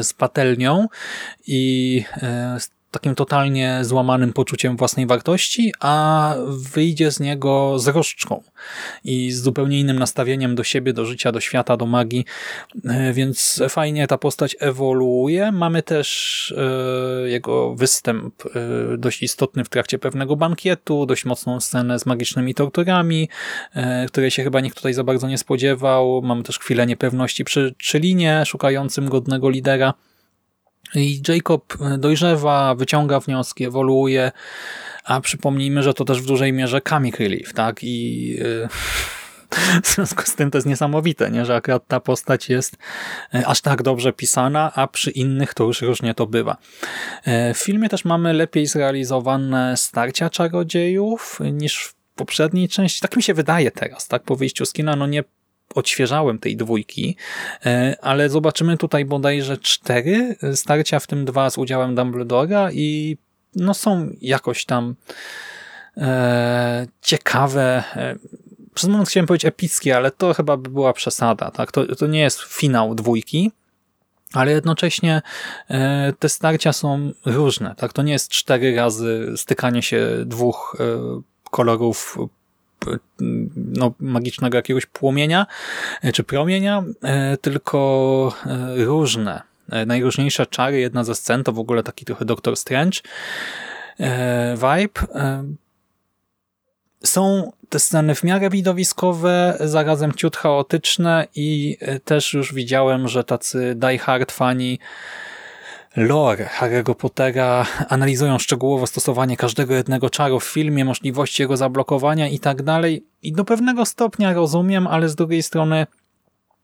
z 0.03 0.13
patelnią 0.13 0.87
i 1.47 2.03
e, 2.17 2.57
takim 2.93 3.15
totalnie 3.15 3.79
złamanym 3.81 4.33
poczuciem 4.33 4.77
własnej 4.77 5.07
wartości, 5.07 5.73
a 5.79 6.35
wyjdzie 6.47 7.11
z 7.11 7.19
niego 7.19 7.79
z 7.79 7.87
roszczką 7.87 8.43
i 9.03 9.31
z 9.31 9.41
zupełnie 9.41 9.79
innym 9.79 9.99
nastawieniem 9.99 10.55
do 10.55 10.63
siebie, 10.63 10.93
do 10.93 11.05
życia, 11.05 11.31
do 11.31 11.39
świata, 11.39 11.77
do 11.77 11.85
magii, 11.85 12.25
e, 12.85 13.13
więc 13.13 13.63
fajnie 13.69 14.07
ta 14.07 14.17
postać 14.17 14.55
ewoluuje. 14.59 15.51
Mamy 15.51 15.83
też 15.83 16.53
e, 16.57 17.29
jego 17.29 17.75
występ 17.75 18.43
e, 18.45 18.97
dość 18.97 19.23
istotny 19.23 19.63
w 19.63 19.69
trakcie 19.69 19.99
pewnego 19.99 20.35
bankietu, 20.35 21.05
dość 21.05 21.25
mocną 21.25 21.59
scenę 21.59 21.99
z 21.99 22.05
magicznymi 22.05 22.53
torturami, 22.53 23.29
której 24.07 24.31
się 24.31 24.43
chyba 24.43 24.61
nikt 24.61 24.77
tutaj 24.77 24.93
za 24.93 25.03
bardzo 25.03 25.27
nie 25.27 25.37
spodziewał. 25.37 26.21
Mamy 26.21 26.43
też 26.43 26.59
chwilę 26.59 26.87
niepewności 26.87 27.43
przy 27.43 27.75
Czylinie, 27.77 28.43
szukającym 28.45 29.09
godnego 29.09 29.49
lidera. 29.49 29.93
I 30.95 31.21
Jacob 31.27 31.77
dojrzewa, 31.97 32.75
wyciąga 32.75 33.19
wnioski, 33.19 33.65
ewoluuje, 33.65 34.31
a 35.03 35.21
przypomnijmy, 35.21 35.83
że 35.83 35.93
to 35.93 36.05
też 36.05 36.21
w 36.21 36.25
dużej 36.25 36.53
mierze 36.53 36.81
comic 36.81 37.19
relief, 37.19 37.53
tak? 37.53 37.83
I 37.83 38.27
yy, 38.27 38.67
w 39.83 39.87
związku 39.87 40.23
z 40.23 40.35
tym 40.35 40.51
to 40.51 40.57
jest 40.57 40.67
niesamowite, 40.67 41.31
nie? 41.31 41.45
że 41.45 41.55
akurat 41.55 41.87
ta 41.87 41.99
postać 41.99 42.49
jest 42.49 42.77
y, 43.35 43.47
aż 43.47 43.61
tak 43.61 43.83
dobrze 43.83 44.13
pisana, 44.13 44.71
a 44.75 44.87
przy 44.87 45.11
innych 45.11 45.53
to 45.53 45.63
już 45.63 45.81
różnie 45.81 46.13
to 46.13 46.27
bywa. 46.27 46.57
W 47.53 47.57
filmie 47.57 47.89
też 47.89 48.05
mamy 48.05 48.33
lepiej 48.33 48.65
zrealizowane 48.67 49.77
starcia 49.77 50.29
czarodziejów 50.29 51.39
niż 51.51 51.83
w 51.83 51.93
poprzedniej 52.15 52.69
części. 52.69 53.01
Tak 53.01 53.15
mi 53.17 53.23
się 53.23 53.33
wydaje 53.33 53.71
teraz, 53.71 54.07
tak? 54.07 54.23
Po 54.23 54.35
wyjściu 54.35 54.65
z 54.65 54.73
kina, 54.73 54.95
no 54.95 55.07
nie 55.07 55.23
odświeżałem 55.75 56.39
tej 56.39 56.57
dwójki, 56.57 57.15
e, 57.65 57.95
ale 58.01 58.29
zobaczymy 58.29 58.77
tutaj 58.77 59.05
bodajże 59.05 59.57
cztery 59.57 60.35
starcia, 60.55 60.99
w 60.99 61.07
tym 61.07 61.25
dwa 61.25 61.49
z 61.49 61.57
udziałem 61.57 61.95
Dumbledora 61.95 62.71
i 62.71 63.17
no 63.55 63.73
są 63.73 64.09
jakoś 64.21 64.65
tam 64.65 64.95
e, 65.97 66.87
ciekawe. 67.01 67.83
E, 67.95 68.15
przez 68.73 68.89
moment 68.89 69.09
chciałem 69.09 69.27
powiedzieć 69.27 69.45
epickie, 69.45 69.95
ale 69.97 70.11
to 70.11 70.33
chyba 70.33 70.57
by 70.57 70.69
była 70.69 70.93
przesada. 70.93 71.51
Tak? 71.51 71.71
To, 71.71 71.95
to 71.95 72.07
nie 72.07 72.19
jest 72.19 72.41
finał 72.41 72.95
dwójki, 72.95 73.51
ale 74.33 74.51
jednocześnie 74.51 75.21
e, 75.69 76.13
te 76.19 76.29
starcia 76.29 76.73
są 76.73 77.11
różne. 77.25 77.75
Tak? 77.75 77.93
To 77.93 78.01
nie 78.01 78.11
jest 78.11 78.29
cztery 78.29 78.75
razy 78.75 79.33
stykanie 79.35 79.81
się 79.81 80.07
dwóch 80.25 80.77
e, 80.79 81.21
kolorów 81.51 82.17
no, 83.55 83.93
magicznego 83.99 84.57
jakiegoś 84.57 84.85
płomienia 84.85 85.47
e, 86.01 86.11
czy 86.11 86.23
promienia, 86.23 86.83
e, 87.03 87.37
tylko 87.37 88.33
e, 88.45 88.85
różne. 88.85 89.41
Najróżniejsze 89.85 90.45
czary, 90.45 90.79
jedna 90.79 91.03
ze 91.03 91.15
scen 91.15 91.43
to 91.43 91.51
w 91.51 91.59
ogóle 91.59 91.83
taki 91.83 92.05
trochę 92.05 92.25
Doctor 92.25 92.57
Strange 92.57 92.99
vibe. 94.55 95.07
Są 97.03 97.51
te 97.69 97.79
sceny 97.79 98.15
w 98.15 98.23
miarę 98.23 98.49
widowiskowe, 98.49 99.57
zarazem 99.59 100.11
ciut 100.11 100.37
chaotyczne 100.37 101.27
i 101.35 101.77
też 102.05 102.33
już 102.33 102.53
widziałem, 102.53 103.07
że 103.07 103.23
tacy 103.23 103.75
die 103.75 103.97
hard 103.97 104.31
fani 104.31 104.79
lore 105.95 106.49
Harry'ego 106.59 106.95
Pottera, 106.95 107.65
analizują 107.89 108.39
szczegółowo 108.39 108.87
stosowanie 108.87 109.37
każdego 109.37 109.73
jednego 109.73 110.09
czaru 110.09 110.39
w 110.39 110.45
filmie, 110.45 110.85
możliwości 110.85 111.41
jego 111.41 111.57
zablokowania 111.57 112.27
i 112.27 112.39
tak 112.39 112.63
dalej. 112.63 113.05
I 113.21 113.31
do 113.31 113.45
pewnego 113.45 113.85
stopnia 113.85 114.33
rozumiem, 114.33 114.87
ale 114.87 115.09
z 115.09 115.15
drugiej 115.15 115.43
strony 115.43 115.87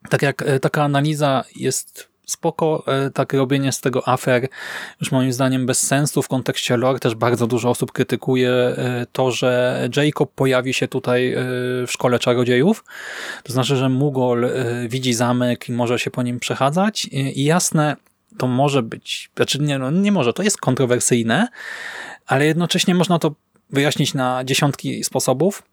tak 0.09 0.21
jak 0.21 0.41
e, 0.41 0.59
taka 0.59 0.83
analiza 0.83 1.43
jest 1.55 2.09
spoko, 2.25 2.83
e, 2.87 3.09
tak 3.09 3.33
robienie 3.33 3.71
z 3.71 3.81
tego 3.81 4.07
afer 4.07 4.47
już 5.01 5.11
moim 5.11 5.33
zdaniem 5.33 5.65
bez 5.65 5.87
sensu 5.87 6.21
w 6.21 6.27
kontekście 6.27 6.77
lore. 6.77 6.99
Też 6.99 7.15
bardzo 7.15 7.47
dużo 7.47 7.69
osób 7.69 7.91
krytykuje 7.91 8.51
e, 8.51 9.05
to, 9.11 9.31
że 9.31 9.81
Jacob 9.95 10.31
pojawi 10.31 10.73
się 10.73 10.87
tutaj 10.87 11.35
w 11.87 11.91
szkole 11.91 12.19
czarodziejów. 12.19 12.83
To 13.43 13.53
znaczy, 13.53 13.75
że 13.75 13.89
Mugol 13.89 14.49
widzi 14.87 15.13
zamek 15.13 15.69
i 15.69 15.71
może 15.71 15.99
się 15.99 16.11
po 16.11 16.23
nim 16.23 16.39
przechadzać. 16.39 17.07
I 17.11 17.43
jasne, 17.43 17.95
to 18.37 18.47
może 18.47 18.83
być, 18.83 19.31
znaczy 19.35 19.59
nie, 19.59 19.79
no 19.79 19.91
nie 19.91 20.11
może, 20.11 20.33
to 20.33 20.43
jest 20.43 20.57
kontrowersyjne, 20.57 21.47
ale 22.25 22.45
jednocześnie 22.45 22.95
można 22.95 23.19
to 23.19 23.35
wyjaśnić 23.69 24.13
na 24.13 24.43
dziesiątki 24.43 25.03
sposobów 25.03 25.63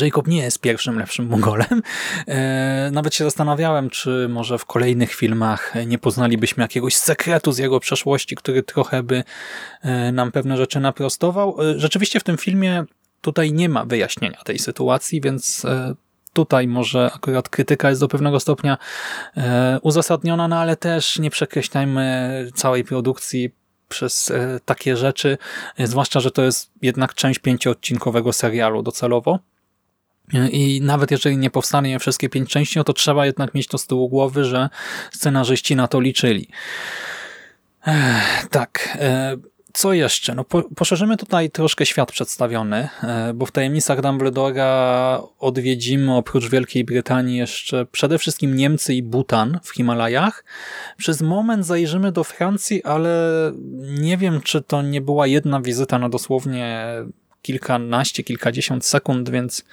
Jacob 0.00 0.26
nie 0.26 0.42
jest 0.42 0.60
pierwszym 0.60 0.98
lepszym 0.98 1.26
Mongolem. 1.26 1.82
E, 2.26 2.90
nawet 2.92 3.14
się 3.14 3.24
zastanawiałem, 3.24 3.90
czy 3.90 4.26
może 4.28 4.58
w 4.58 4.64
kolejnych 4.64 5.14
filmach 5.14 5.74
nie 5.86 5.98
poznalibyśmy 5.98 6.62
jakiegoś 6.62 6.96
sekretu 6.96 7.52
z 7.52 7.58
jego 7.58 7.80
przeszłości, 7.80 8.36
który 8.36 8.62
trochę 8.62 9.02
by 9.02 9.24
e, 9.82 10.12
nam 10.12 10.32
pewne 10.32 10.56
rzeczy 10.56 10.80
naprostował. 10.80 11.56
E, 11.60 11.78
rzeczywiście 11.78 12.20
w 12.20 12.24
tym 12.24 12.36
filmie 12.36 12.84
tutaj 13.20 13.52
nie 13.52 13.68
ma 13.68 13.84
wyjaśnienia 13.84 14.38
tej 14.44 14.58
sytuacji, 14.58 15.20
więc 15.20 15.66
tutaj 16.36 16.68
może 16.68 17.10
akurat 17.14 17.48
krytyka 17.48 17.88
jest 17.88 18.00
do 18.00 18.08
pewnego 18.08 18.40
stopnia 18.40 18.78
uzasadniona, 19.82 20.48
no 20.48 20.58
ale 20.58 20.76
też 20.76 21.18
nie 21.18 21.30
przekreślajmy 21.30 22.46
całej 22.54 22.84
produkcji 22.84 23.50
przez 23.88 24.32
takie 24.64 24.96
rzeczy, 24.96 25.38
zwłaszcza, 25.78 26.20
że 26.20 26.30
to 26.30 26.42
jest 26.42 26.70
jednak 26.82 27.14
część 27.14 27.38
pięcioodcinkowego 27.38 28.32
serialu 28.32 28.82
docelowo. 28.82 29.38
I 30.50 30.80
nawet 30.82 31.10
jeżeli 31.10 31.36
nie 31.36 31.50
powstanie 31.50 31.98
wszystkie 31.98 32.28
pięć 32.28 32.50
części, 32.50 32.78
no 32.78 32.84
to 32.84 32.92
trzeba 32.92 33.26
jednak 33.26 33.54
mieć 33.54 33.66
to 33.66 33.78
z 33.78 33.86
tyłu 33.86 34.08
głowy, 34.08 34.44
że 34.44 34.68
scenarzyści 35.12 35.76
na 35.76 35.88
to 35.88 36.00
liczyli. 36.00 36.48
Ech, 37.86 38.48
tak. 38.50 38.98
E, 39.00 39.36
co 39.76 39.92
jeszcze? 39.92 40.34
No, 40.34 40.44
po, 40.44 40.62
poszerzymy 40.62 41.16
tutaj 41.16 41.50
troszkę 41.50 41.86
świat 41.86 42.12
przedstawiony, 42.12 42.88
e, 43.02 43.34
bo 43.34 43.46
w 43.46 43.52
tajemnicach 43.52 44.00
Dumbledora 44.00 45.22
odwiedzimy 45.38 46.14
oprócz 46.14 46.48
Wielkiej 46.48 46.84
Brytanii 46.84 47.36
jeszcze 47.36 47.86
przede 47.92 48.18
wszystkim 48.18 48.56
Niemcy 48.56 48.94
i 48.94 49.02
Butan 49.02 49.60
w 49.62 49.70
Himalajach. 49.70 50.44
Przez 50.96 51.20
moment 51.20 51.66
zajrzymy 51.66 52.12
do 52.12 52.24
Francji, 52.24 52.84
ale 52.84 53.52
nie 53.80 54.16
wiem, 54.16 54.40
czy 54.40 54.62
to 54.62 54.82
nie 54.82 55.00
była 55.00 55.26
jedna 55.26 55.60
wizyta 55.60 55.98
na 55.98 56.08
dosłownie 56.08 56.86
kilkanaście, 57.42 58.22
kilkadziesiąt 58.22 58.84
sekund, 58.84 59.30
więc, 59.30 59.64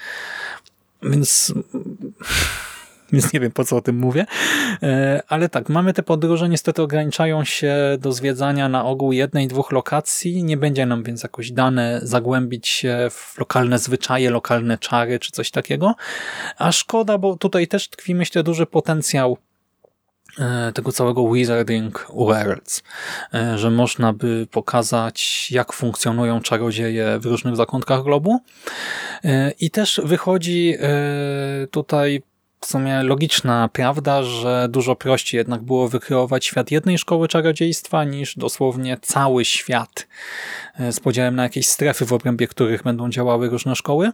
więc, 1.04 1.54
więc 3.14 3.34
nie 3.34 3.40
wiem 3.40 3.52
po 3.52 3.66
co 3.66 3.78
o 3.78 3.82
tym 3.82 3.96
mówię. 3.96 4.26
E, 4.84 5.24
ale 5.28 5.50
tak, 5.50 5.70
mamy 5.70 5.94
te 5.94 6.04
podróże, 6.04 6.50
niestety 6.50 6.82
ograniczają 6.82 7.44
się 7.44 7.76
do 8.00 8.12
zwiedzania 8.12 8.70
na 8.70 8.86
ogół 8.86 9.12
jednej, 9.12 9.48
dwóch 9.48 9.72
lokacji. 9.72 10.44
Nie 10.44 10.58
będzie 10.58 10.86
nam 10.86 11.04
więc 11.04 11.24
jakoś 11.24 11.52
dane 11.52 12.00
zagłębić 12.04 12.68
się 12.68 13.08
w 13.12 13.40
lokalne 13.40 13.80
zwyczaje, 13.80 14.30
lokalne 14.30 14.78
czary 14.78 15.20
czy 15.20 15.32
coś 15.32 15.52
takiego. 15.52 15.96
A 16.58 16.72
szkoda, 16.72 17.18
bo 17.18 17.36
tutaj 17.36 17.68
też 17.68 17.90
tkwi 17.90 18.16
myślę 18.16 18.44
duży 18.44 18.66
potencjał 18.66 19.38
E, 20.40 20.72
tego 20.72 20.92
całego 20.92 21.34
Wizarding 21.34 22.08
Worlds, 22.16 22.84
e, 23.34 23.58
że 23.58 23.72
można 23.72 24.14
by 24.14 24.48
pokazać, 24.52 25.52
jak 25.52 25.74
funkcjonują 25.74 26.42
czarodzieje 26.42 27.20
w 27.20 27.26
różnych 27.26 27.56
zakątkach 27.56 28.04
globu. 28.04 28.40
I 29.60 29.72
też 29.72 30.02
wychodzi 30.04 30.78
tutaj 31.72 32.24
w 32.64 32.66
sumie 32.66 33.04
logiczna 33.04 33.70
prawda, 33.74 34.24
że 34.24 34.68
dużo 34.70 34.96
prościej 34.96 35.38
jednak 35.38 35.62
było 35.62 35.90
wykreować 35.90 36.46
świat 36.46 36.72
jednej 36.72 36.98
szkoły 36.98 37.28
czarodziejstwa 37.28 38.04
niż 38.04 38.36
dosłownie 38.38 38.98
cały 39.02 39.46
świat 39.46 40.08
z 40.92 41.00
podziałem 41.00 41.36
na 41.36 41.44
jakieś 41.44 41.68
strefy, 41.68 42.06
w 42.06 42.14
obrębie 42.14 42.48
których 42.48 42.84
będą 42.84 43.10
działały 43.10 43.50
różne 43.50 43.76
szkoły. 43.76 44.12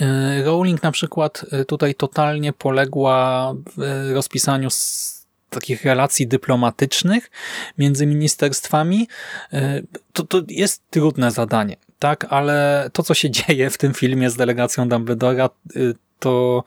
E, 0.00 0.42
Rowling 0.44 0.82
na 0.82 0.92
przykład 0.92 1.46
e, 1.52 1.64
tutaj 1.64 1.94
totalnie 1.94 2.52
poległa 2.52 3.54
w 3.76 3.82
e, 3.82 4.14
rozpisaniu 4.14 4.68
takich 5.50 5.84
relacji 5.84 6.26
dyplomatycznych 6.26 7.30
między 7.78 8.06
ministerstwami. 8.06 9.08
To, 10.12 10.24
to 10.24 10.42
jest 10.48 10.82
trudne 10.90 11.30
zadanie, 11.30 11.76
tak, 11.98 12.26
ale 12.30 12.88
to, 12.92 13.02
co 13.02 13.14
się 13.14 13.30
dzieje 13.38 13.70
w 13.70 13.78
tym 13.78 13.94
filmie 13.94 14.30
z 14.30 14.36
delegacją 14.36 14.88
Dumbledora, 14.88 15.50
to 16.18 16.64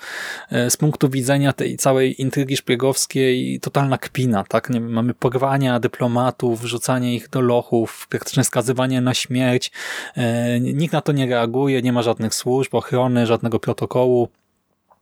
z 0.70 0.78
punktu 0.78 1.10
widzenia 1.10 1.54
tej 1.54 1.78
całej 1.78 2.22
intrygi 2.22 2.58
szpiegowskiej 2.58 3.60
totalna 3.60 3.98
kpina, 3.98 4.44
tak? 4.44 4.70
Nie, 4.70 4.80
mamy 4.80 5.14
porwania 5.14 5.80
dyplomatów, 5.80 6.62
wrzucanie 6.62 7.16
ich 7.16 7.30
do 7.30 7.42
lochów, 7.42 8.08
praktyczne 8.10 8.44
skazywanie 8.44 9.02
na 9.02 9.14
śmierć. 9.14 9.72
E, 10.16 10.60
nikt 10.60 10.94
na 10.94 11.02
to 11.02 11.12
nie 11.12 11.26
reaguje, 11.26 11.82
nie 11.82 11.94
ma 11.94 12.02
żadnych 12.02 12.36
służb, 12.36 12.76
ochrony, 12.76 13.26
żadnego 13.26 13.60
protokołu 13.60 14.30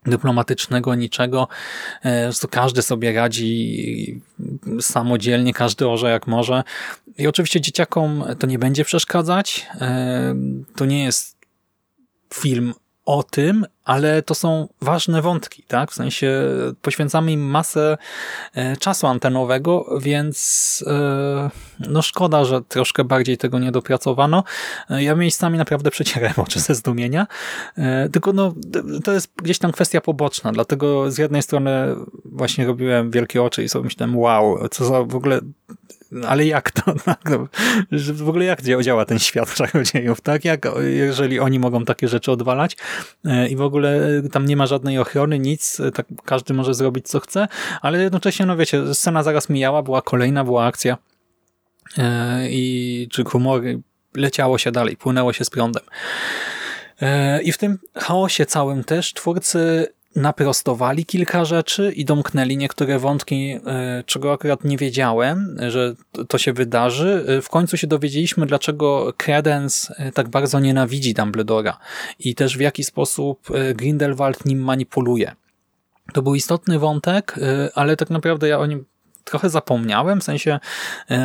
dyplomatycznego, 0.05 0.95
niczego. 0.95 1.47
E, 2.03 2.31
to 2.41 2.47
każdy 2.47 2.81
sobie 2.81 3.13
radzi 3.13 4.21
samodzielnie, 4.81 5.53
każdy 5.53 5.87
orze 5.87 6.09
jak 6.09 6.27
może. 6.27 6.63
I 7.17 7.27
oczywiście 7.27 7.61
dzieciakom 7.61 8.23
to 8.39 8.47
nie 8.47 8.59
będzie 8.59 8.85
przeszkadzać. 8.85 9.67
E, 9.81 10.35
to 10.75 10.85
nie 10.85 11.03
jest 11.03 11.37
film 12.33 12.73
o 13.05 13.23
tym, 13.23 13.65
ale 13.87 14.21
to 14.21 14.35
są 14.35 14.67
ważne 14.81 15.21
wątki, 15.21 15.63
tak? 15.67 15.91
W 15.91 15.93
sensie 15.93 16.43
poświęcamy 16.81 17.31
im 17.31 17.41
masę 17.41 17.97
e, 18.53 18.77
czasu 18.77 19.07
antenowego, 19.07 19.99
więc 20.01 20.83
e, 20.87 21.49
no 21.79 22.01
szkoda, 22.01 22.45
że 22.45 22.61
troszkę 22.61 23.03
bardziej 23.03 23.37
tego 23.37 23.59
nie 23.59 23.71
dopracowano. 23.71 24.43
E, 24.89 25.03
ja 25.03 25.15
miejscami 25.15 25.57
naprawdę 25.57 25.91
przecierałem 25.91 26.33
oczy 26.45 26.59
ze 26.59 26.75
zdumienia, 26.75 27.27
tylko 28.11 28.33
no 28.33 28.53
to 29.03 29.13
jest 29.13 29.31
gdzieś 29.43 29.59
tam 29.59 29.71
kwestia 29.71 30.01
poboczna, 30.01 30.51
dlatego 30.51 31.11
z 31.11 31.17
jednej 31.17 31.41
strony 31.41 31.95
właśnie 32.25 32.65
robiłem 32.65 33.11
wielkie 33.11 33.43
oczy 33.43 33.63
i 33.63 33.69
sobie 33.69 33.85
myślałem, 33.85 34.17
wow, 34.17 34.67
co 34.69 34.85
za 34.85 35.03
w 35.03 35.15
ogóle 35.15 35.39
ale 36.27 36.45
jak 36.45 36.71
to? 36.71 36.93
Tak, 37.05 37.29
no, 37.29 37.47
w 38.13 38.29
ogóle 38.29 38.45
jak 38.45 38.61
działa 38.61 39.05
ten 39.05 39.19
świat 39.19 39.53
czarodziejów, 39.53 40.21
tak? 40.21 40.45
Jak, 40.45 40.67
jeżeli 40.83 41.39
oni 41.39 41.59
mogą 41.59 41.85
takie 41.85 42.07
rzeczy 42.07 42.31
odwalać 42.31 42.77
i 43.49 43.55
w 43.55 43.61
ogóle 43.61 43.76
ogóle 43.77 44.17
e, 44.25 44.29
tam 44.29 44.45
nie 44.45 44.55
ma 44.55 44.67
żadnej 44.67 44.99
ochrony, 44.99 45.39
nic, 45.39 45.79
e, 45.79 45.91
tak 45.91 46.05
każdy 46.25 46.53
może 46.53 46.73
zrobić 46.73 47.07
co 47.07 47.19
chce, 47.19 47.47
ale 47.81 48.03
jednocześnie, 48.03 48.45
no 48.45 48.57
wiecie, 48.57 48.93
scena 48.93 49.23
zaraz 49.23 49.49
mijała, 49.49 49.81
była 49.83 50.01
kolejna, 50.01 50.43
była 50.43 50.65
akcja 50.65 50.97
e, 51.97 52.49
i 52.49 53.07
czy 53.11 53.23
humor 53.23 53.61
leciało 54.15 54.57
się 54.57 54.71
dalej, 54.71 54.97
płynęło 54.97 55.33
się 55.33 55.45
z 55.45 55.49
prądem. 55.49 55.83
I 57.43 57.51
w 57.51 57.57
tym 57.57 57.79
chaosie 57.95 58.45
całym 58.45 58.83
też 58.83 59.13
twórcy 59.13 59.87
naprostowali 60.17 61.05
kilka 61.05 61.45
rzeczy 61.45 61.91
i 61.95 62.05
domknęli 62.05 62.57
niektóre 62.57 62.99
wątki, 62.99 63.59
e, 63.65 64.03
czego 64.05 64.33
akurat 64.33 64.63
nie 64.63 64.77
wiedziałem, 64.77 65.57
że 65.67 65.95
to 66.27 66.37
się 66.37 66.53
wydarzy. 66.53 67.25
E, 67.27 67.41
w 67.41 67.49
końcu 67.49 67.77
się 67.77 67.87
dowiedzieliśmy, 67.87 68.45
dlaczego 68.45 69.13
Credence 69.17 69.95
e, 69.97 70.11
tak 70.11 70.29
bardzo 70.29 70.59
nienawidzi 70.59 71.13
Dumbledora 71.13 71.77
i 72.19 72.35
też 72.35 72.57
w 72.57 72.61
jaki 72.61 72.83
sposób 72.83 73.47
Grindelwald 73.75 74.45
nim 74.45 74.59
manipuluje. 74.59 75.35
To 76.13 76.21
był 76.21 76.35
istotny 76.35 76.79
wątek, 76.79 77.35
ale 77.75 77.95
tak 77.95 78.09
naprawdę 78.09 78.47
ja 78.47 78.59
o 78.59 78.65
nim 78.65 78.85
trochę 79.23 79.49
zapomniałem, 79.49 80.21
w 80.21 80.23
sensie 80.23 80.59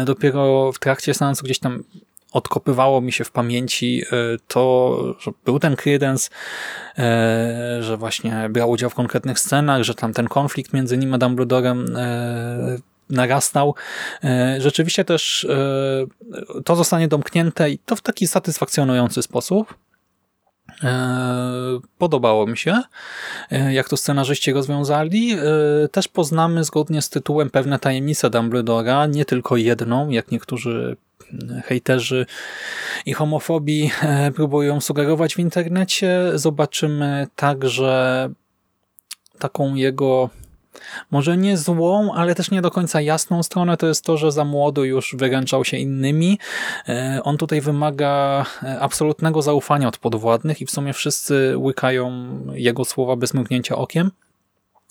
dopiero 0.05 0.73
w 0.73 0.79
trakcie 0.79 1.15
seansu 1.15 1.45
gdzieś 1.45 1.59
tam 1.59 1.85
odkopywało 2.33 3.01
mi 3.01 3.13
się 3.13 3.25
w 3.25 3.31
pamięci 3.31 4.03
e, 4.03 4.17
to, 4.49 4.99
że 5.21 5.31
był 5.45 5.59
ten 5.59 5.77
Credence, 5.77 6.31
e, 6.99 7.79
że 7.81 7.97
właśnie 7.97 8.49
brał 8.51 8.71
udział 8.71 8.91
w 8.91 8.95
konkretnych 8.95 9.39
scenach, 9.39 9.83
że 9.83 9.95
tam 9.95 10.13
ten 10.13 10.29
konflikt 10.29 10.73
między 10.73 10.99
nim 10.99 11.15
a 11.15 11.19
Dumbledorem 11.19 11.97
e, 11.97 12.77
narastał. 13.11 13.75
Rzeczywiście 14.59 15.05
też 15.05 15.47
to 16.65 16.77
zostanie 16.77 17.09
domknięte 17.09 17.71
i 17.71 17.79
to 17.79 17.97
w 17.97 18.01
taki 18.01 18.27
satysfakcjonujący 18.27 19.23
sposób. 19.23 19.75
Podobało 21.99 22.47
mi 22.47 22.59
się, 22.59 22.83
jak 23.71 23.89
to 23.89 23.97
scenarzyści 23.97 24.53
rozwiązali. 24.53 25.37
Też 25.93 26.09
poznamy 26.09 26.65
zgodnie 26.65 27.03
z 27.03 27.11
tytułem 27.11 27.51
pewne 27.51 27.79
tajemnice 27.79 28.31
Dumbledora, 28.31 29.07
nie 29.07 29.25
tylko 29.25 29.57
jedną, 29.57 30.11
jak 30.11 30.31
niektórzy 30.31 30.97
hejterzy 31.65 32.27
i 33.07 33.13
homofobii 33.13 33.91
e, 34.03 34.33
próbują 34.33 34.81
sugerować 34.81 35.35
w 35.35 35.39
internecie. 35.39 36.21
Zobaczymy 36.35 37.27
także 37.37 38.31
taką 39.39 39.75
jego 39.75 40.31
może 41.11 41.37
nie 41.37 41.57
złą, 41.57 42.13
ale 42.15 42.35
też 42.35 42.51
nie 42.51 42.63
do 42.63 42.71
końca 42.71 43.01
jasną 43.01 43.43
stronę, 43.43 43.77
to 43.77 43.87
jest 43.87 44.05
to, 44.05 44.17
że 44.17 44.33
za 44.33 44.45
młodo 44.45 44.85
już 44.85 45.17
wyręczał 45.19 45.65
się 45.65 45.77
innymi. 45.77 46.39
E, 46.89 47.21
on 47.25 47.37
tutaj 47.37 47.61
wymaga 47.61 48.47
e, 48.63 48.81
absolutnego 48.81 49.43
zaufania 49.43 49.89
od 49.89 49.99
podwładnych 49.99 50.61
i 50.61 50.67
w 50.67 50.71
sumie 50.71 50.93
wszyscy 50.93 51.55
łykają 51.57 52.13
jego 52.55 52.85
słowa 52.85 53.17
bez 53.17 53.35
mrugnięcia 53.35 53.77
okiem. 53.77 54.11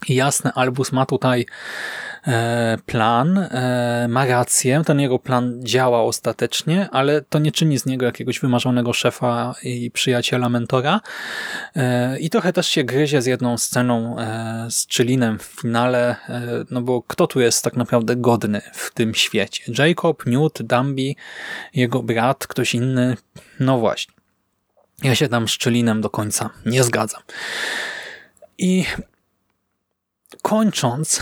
Jasne, 0.10 0.54
Albus 0.54 0.92
ma 0.92 1.06
tutaj 1.06 1.46
plan, 2.86 3.38
e, 3.38 4.08
ma 4.10 4.26
rację, 4.26 4.82
ten 4.86 5.00
jego 5.00 5.20
plan 5.20 5.60
działa 5.64 6.02
ostatecznie, 6.02 6.90
ale 6.92 7.22
to 7.22 7.40
nie 7.40 7.52
czyni 7.52 7.80
z 7.80 7.86
niego 7.86 8.06
jakiegoś 8.06 8.40
wymarzonego 8.40 8.94
szefa 8.94 9.56
i 9.64 9.92
przyjaciela, 9.92 10.50
mentora. 10.50 11.02
E, 11.76 12.20
I 12.20 12.30
trochę 12.30 12.54
też 12.54 12.68
się 12.68 12.84
gryzie 12.84 13.22
z 13.22 13.26
jedną 13.26 13.58
sceną 13.58 14.16
z 14.70 14.88
Chillinem 14.88 15.40
w 15.40 15.44
finale, 15.44 16.16
no 16.72 16.82
bo 16.82 17.02
kto 17.02 17.28
tu 17.28 17.40
jest 17.40 17.64
tak 17.64 17.76
naprawdę 17.76 18.16
godny 18.16 18.62
w 18.74 18.94
tym 18.94 19.14
świecie? 19.14 19.64
Jacob, 19.78 20.26
Newt, 20.26 20.62
Dumby, 20.62 21.14
jego 21.74 22.04
brat, 22.04 22.48
ktoś 22.48 22.76
inny? 22.76 23.18
No 23.60 23.78
właśnie. 23.78 24.14
Ja 25.04 25.16
się 25.16 25.28
tam 25.28 25.48
z 25.48 25.52
Czylinem 25.52 26.02
do 26.02 26.10
końca 26.10 26.50
nie 26.66 26.84
zgadzam. 26.84 27.22
I 28.58 28.86
kończąc 30.42 31.22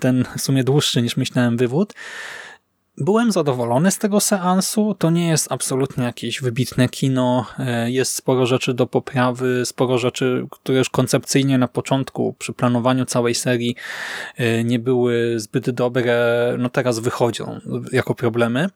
ten 0.00 0.24
w 0.36 0.40
sumie 0.40 0.64
dłuższy 0.64 1.02
niż 1.02 1.16
myślałem 1.16 1.56
wywód, 1.56 1.94
Byłem 2.98 3.32
zadowolony 3.32 3.90
z 3.90 3.98
tego 3.98 4.20
seansu. 4.20 4.94
To 4.98 5.10
nie 5.10 5.28
jest 5.28 5.52
absolutnie 5.52 6.04
jakieś 6.04 6.40
wybitne 6.40 6.88
kino. 6.88 7.46
E, 7.58 7.90
jest 7.90 8.14
sporo 8.14 8.46
rzeczy 8.46 8.74
do 8.74 8.86
poprawy, 8.86 9.66
sporo 9.66 9.98
rzeczy, 9.98 10.46
które 10.50 10.78
już 10.78 10.90
koncepcyjnie 10.90 11.58
na 11.58 11.68
początku, 11.68 12.34
przy 12.38 12.52
planowaniu 12.52 13.04
całej 13.04 13.34
serii 13.34 13.76
e, 14.36 14.64
nie 14.64 14.78
były 14.78 15.40
zbyt 15.40 15.70
dobre. 15.70 16.56
No 16.58 16.68
teraz 16.68 16.98
wychodzą 16.98 17.60
jako 17.92 18.14
problemy. 18.14 18.68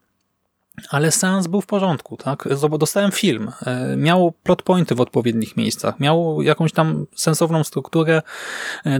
Ale 0.91 1.11
seans 1.11 1.47
był 1.47 1.61
w 1.61 1.67
porządku, 1.67 2.17
tak? 2.17 2.49
Dostałem 2.79 3.13
film, 3.13 3.51
e, 3.67 3.97
miał 3.97 4.33
plot 4.43 4.63
pointy 4.63 4.95
w 4.95 5.01
odpowiednich 5.01 5.57
miejscach, 5.57 6.01
miał 6.01 6.43
jakąś 6.43 6.73
tam 6.73 7.07
sensowną 7.15 7.65
strukturę, 7.65 8.23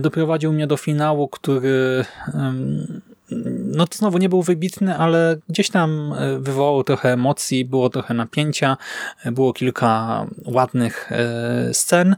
doprowadził 0.01 0.53
mnie 0.53 0.67
do 0.67 0.77
finału, 0.77 1.27
który 1.27 2.05
no 3.65 3.87
to 3.87 3.97
znowu 3.97 4.17
nie 4.17 4.29
był 4.29 4.41
wybitny, 4.41 4.97
ale 4.97 5.37
gdzieś 5.49 5.69
tam 5.69 6.13
e, 6.13 6.39
wywołał 6.39 6.83
trochę 6.83 7.13
emocji, 7.13 7.65
było 7.65 7.89
trochę 7.89 8.13
napięcia, 8.13 8.77
e, 9.23 9.31
było 9.31 9.53
kilka 9.53 10.25
ładnych 10.45 11.11
e, 11.11 11.73
scen 11.73 12.15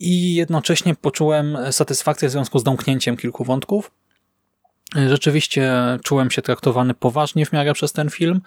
i 0.00 0.34
jednocześnie 0.34 0.94
poczułem 0.94 1.58
satysfakcję 1.70 2.28
w 2.28 2.32
związku 2.32 2.58
z 2.58 2.64
domknięciem 2.64 3.16
kilku 3.16 3.44
wątków. 3.44 3.90
Rzeczywiście 4.94 5.72
czułem 6.04 6.30
się 6.30 6.42
traktowany 6.42 6.94
poważnie 6.94 7.46
w 7.46 7.52
miarę 7.52 7.72
przez 7.72 7.92
ten 7.92 8.10
film, 8.10 8.40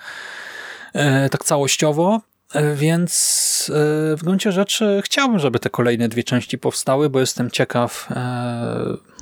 tak 1.32 1.44
całościowo, 1.44 2.22
więc 2.76 3.72
w 4.18 4.20
gruncie 4.24 4.52
rzeczy 4.52 5.02
chciałbym, 5.06 5.40
żeby 5.40 5.60
te 5.60 5.70
kolejne 5.70 6.10
dwie 6.10 6.24
części 6.24 6.58
powstały, 6.58 7.10
bo 7.10 7.20
jestem 7.20 7.52
ciekaw 7.52 8.10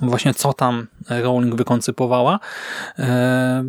właśnie 0.01 0.34
co 0.34 0.53
tam 0.53 0.88
Rowling 1.10 1.55
wykoncypowała. 1.55 2.39
E, 2.99 3.63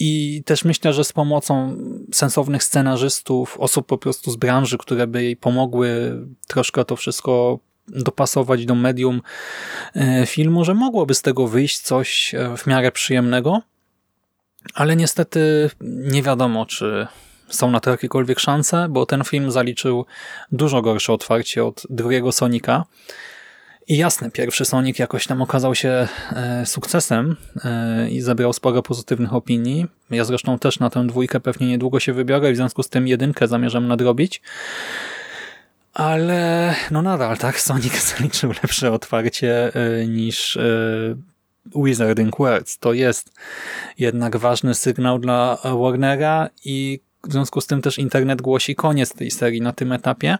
I 0.00 0.42
też 0.46 0.64
myślę, 0.64 0.92
że 0.92 1.04
z 1.04 1.12
pomocą 1.12 1.76
sensownych 2.12 2.64
scenarzystów, 2.64 3.60
osób 3.60 3.86
po 3.86 3.98
prostu 3.98 4.30
z 4.30 4.36
branży, 4.36 4.78
które 4.78 5.06
by 5.06 5.22
jej 5.22 5.36
pomogły 5.36 6.18
troszkę 6.46 6.84
to 6.84 6.96
wszystko 6.96 7.58
dopasować 7.88 8.66
do 8.66 8.74
medium 8.74 9.22
e, 9.94 10.26
filmu, 10.26 10.64
że 10.64 10.74
mogłoby 10.74 11.14
z 11.14 11.22
tego 11.22 11.48
wyjść 11.48 11.80
coś 11.80 12.34
e, 12.34 12.56
w 12.56 12.66
miarę 12.66 12.92
przyjemnego, 12.92 13.62
ale 14.74 14.96
niestety 14.96 15.70
nie 15.80 16.22
wiadomo, 16.22 16.66
czy 16.66 17.06
są 17.48 17.70
na 17.70 17.80
to 17.80 17.90
jakiekolwiek 17.90 18.40
szanse, 18.40 18.86
bo 18.90 19.06
ten 19.06 19.24
film 19.24 19.50
zaliczył 19.50 20.06
dużo 20.52 20.82
gorsze 20.82 21.12
otwarcie 21.12 21.64
od 21.64 21.82
drugiego 21.90 22.32
Sonika, 22.32 22.84
i 23.88 23.96
jasne, 23.96 24.30
pierwszy 24.30 24.64
Sonic 24.64 24.98
jakoś 24.98 25.26
tam 25.26 25.42
okazał 25.42 25.74
się 25.74 26.08
e, 26.32 26.66
sukcesem 26.66 27.36
i 28.10 28.20
zebrał 28.20 28.52
sporo 28.52 28.82
pozytywnych 28.82 29.34
opinii. 29.34 29.86
Ja 30.10 30.24
zresztą 30.24 30.58
też 30.58 30.78
na 30.78 30.90
tę 30.90 31.06
dwójkę 31.06 31.40
pewnie 31.40 31.68
niedługo 31.68 32.00
się 32.00 32.12
wybiorę 32.12 32.50
i 32.50 32.52
w 32.52 32.56
związku 32.56 32.82
z 32.82 32.88
tym 32.88 33.08
jedynkę 33.08 33.48
zamierzam 33.48 33.88
nadrobić. 33.88 34.42
Ale 35.98 36.74
no 36.90 37.02
nadal, 37.02 37.38
tak, 37.38 37.60
Sonic 37.68 38.14
zaliczył 38.14 38.50
lepsze 38.62 38.92
otwarcie 38.92 39.74
e, 39.74 40.06
niż 40.06 40.58
Wizarding 41.76 42.38
Worlds. 42.38 42.78
To 42.78 42.92
jest 42.92 43.32
jednak 43.98 44.36
ważny 44.36 44.74
sygnał 44.74 45.18
dla 45.18 45.58
Warnera 45.64 46.48
i 46.64 47.00
w 47.28 47.32
związku 47.32 47.60
z 47.60 47.66
tym 47.66 47.82
też 47.82 47.98
internet 47.98 48.42
głosi 48.42 48.74
koniec 48.74 49.12
tej 49.12 49.30
serii 49.30 49.60
na 49.60 49.72
tym 49.72 49.92
etapie. 49.92 50.38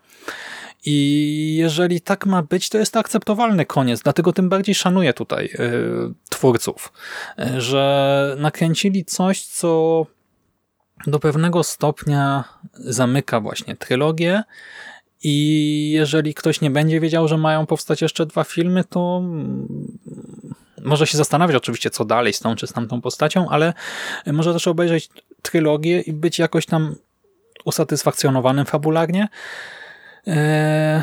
I 0.85 1.57
jeżeli 1.59 2.01
tak 2.01 2.27
ma 2.27 2.43
być, 2.43 2.69
to 2.69 2.79
jest 2.79 2.93
to 2.93 3.01
akceptowalny 3.01 3.67
koniec, 3.67 4.03
dlatego 4.03 4.33
tym 4.33 4.49
bardziej 4.49 4.75
szanuję 4.75 5.13
tutaj 5.13 5.47
y, 5.47 5.51
twórców, 6.29 6.93
że 7.59 8.37
nakręcili 8.39 9.05
coś, 9.05 9.43
co 9.43 10.07
do 11.07 11.19
pewnego 11.19 11.65
stopnia 11.65 12.45
zamyka 12.75 13.41
właśnie 13.41 13.77
trylogię 13.77 14.43
i 15.23 15.91
jeżeli 15.91 16.35
ktoś 16.35 16.61
nie 16.61 16.71
będzie 16.71 17.01
wiedział, 17.01 17.29
że 17.29 17.39
mają 17.39 17.67
powstać 17.67 18.03
jeszcze 18.03 18.27
dwa 18.27 18.45
filmy, 18.45 18.85
to 18.85 19.23
może 20.85 21.07
się 21.07 21.19
zastanawiać 21.19 21.57
oczywiście, 21.57 21.91
co 21.91 22.05
dalej 22.05 22.33
z 22.33 22.41
tą 22.41 22.57
czy 22.57 22.67
z 22.67 22.73
tamtą 22.73 23.01
postacią, 23.01 23.49
ale 23.49 23.73
może 24.27 24.53
też 24.53 24.69
obejrzeć 24.69 25.09
trylogię 25.43 26.01
i 26.01 26.13
być 26.13 26.39
jakoś 26.39 26.67
tam 26.67 26.95
usatysfakcjonowanym 27.65 28.67
fabularnie, 28.67 29.29
Eee, 30.29 31.03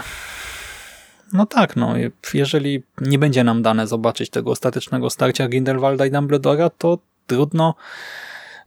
no 1.33 1.45
tak, 1.45 1.75
no. 1.75 1.93
Jeżeli 2.33 2.83
nie 3.01 3.19
będzie 3.19 3.43
nam 3.43 3.61
dane 3.61 3.87
zobaczyć 3.87 4.29
tego 4.29 4.51
ostatecznego 4.51 5.09
starcia 5.09 5.47
Grindelwalda 5.47 6.05
i 6.05 6.11
Dumbledora, 6.11 6.69
to 6.69 6.97
trudno. 7.27 7.75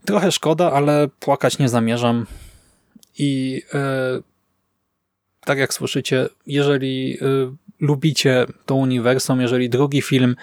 Trochę 0.05 0.31
szkoda, 0.31 0.71
ale 0.71 1.07
płakać 1.19 1.59
nie 1.59 1.69
zamierzam. 1.69 2.25
I 3.17 3.61
e, 3.73 3.79
tak 5.49 5.57
jak 5.59 5.73
słyszycie, 5.73 6.29
jeżeli 6.47 7.17
e, 7.21 7.25
lubicie 7.79 8.45
to 8.65 8.75
uniwersum, 8.75 9.41
jeżeli 9.41 9.69
drugi 9.69 10.01
film 10.01 10.35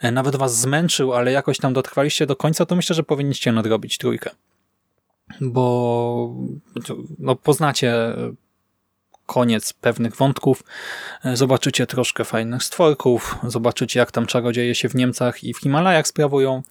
e, 0.00 0.12
nawet 0.12 0.36
was 0.36 0.60
zmęczył, 0.60 1.14
ale 1.14 1.32
jakoś 1.32 1.58
tam 1.58 1.72
dotrwaliście 1.72 2.26
do 2.26 2.36
końca, 2.36 2.66
to 2.66 2.76
myślę, 2.76 2.96
że 2.96 3.02
powinniście 3.02 3.52
nadrobić 3.52 3.98
trójkę. 3.98 4.30
Bo 5.40 6.34
no, 7.18 7.36
poznacie 7.36 7.92
koniec 9.26 9.72
pewnych 9.72 10.16
wątków. 10.16 10.64
E, 11.24 11.36
zobaczycie 11.36 11.86
troszkę 11.86 12.24
fajnych 12.24 12.62
stworków, 12.62 13.38
zobaczycie 13.46 14.00
jak 14.00 14.12
tam 14.12 14.26
czarodzieje 14.26 14.74
się 14.74 14.88
w 14.88 14.94
Niemcach 14.94 15.44
i 15.44 15.54
w 15.54 15.58
Himalajach 15.58 16.08
sprawują. 16.08 16.62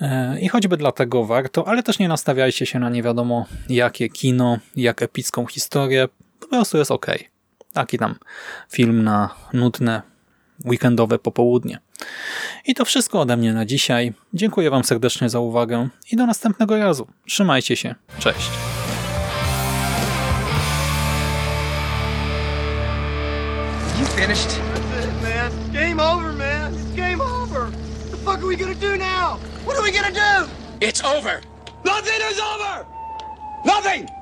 E, 0.00 0.40
I 0.40 0.48
choćby 0.48 0.76
dlatego 0.76 1.24
warto, 1.24 1.68
ale 1.68 1.82
też 1.82 1.98
nie 1.98 2.08
nastawiajcie 2.08 2.66
się 2.66 2.78
na 2.78 2.90
nie 2.90 3.02
wiadomo 3.02 3.46
jakie 3.68 4.08
kino, 4.08 4.58
jak 4.76 5.02
epicką 5.02 5.46
historię. 5.46 6.08
Po 6.52 6.56
prostu 6.56 6.78
jest 6.78 6.90
ok. 6.90 7.06
Taki 7.72 7.98
tam 7.98 8.14
film 8.70 9.02
na 9.02 9.34
nudne, 9.52 10.02
weekendowe 10.64 11.18
popołudnie. 11.18 11.78
I 12.66 12.74
to 12.74 12.84
wszystko 12.84 13.20
ode 13.20 13.36
mnie 13.36 13.52
na 13.52 13.66
dzisiaj. 13.66 14.12
Dziękuję 14.34 14.70
Wam 14.70 14.84
serdecznie 14.84 15.28
za 15.28 15.40
uwagę 15.40 15.88
i 16.12 16.16
do 16.16 16.26
następnego 16.26 16.78
razu. 16.78 17.06
Trzymajcie 17.26 17.76
się. 17.76 17.94
Cześć. 18.18 18.50
finished? 24.16 24.50
That's 24.50 25.04
it, 25.04 25.22
man. 25.22 25.72
Game 25.72 26.00
over, 26.00 26.32
man. 26.32 26.74
It's 26.74 26.96
game 26.96 27.20
over. 27.22 27.64
What 27.64 28.10
the 28.10 28.16
fuck 28.16 28.42
are 28.42 28.46
we 28.46 28.56
gonna 28.56 28.74
do 28.74 28.96
now? 28.96 29.38
What 29.64 29.76
are 29.76 29.82
we 29.82 29.90
gonna 29.90 30.12
do? 30.12 30.50
It's 30.80 31.04
over. 31.04 31.40
Nothing 31.84 32.20
is 32.30 32.38
over! 32.40 32.86
Nothing! 33.64 34.21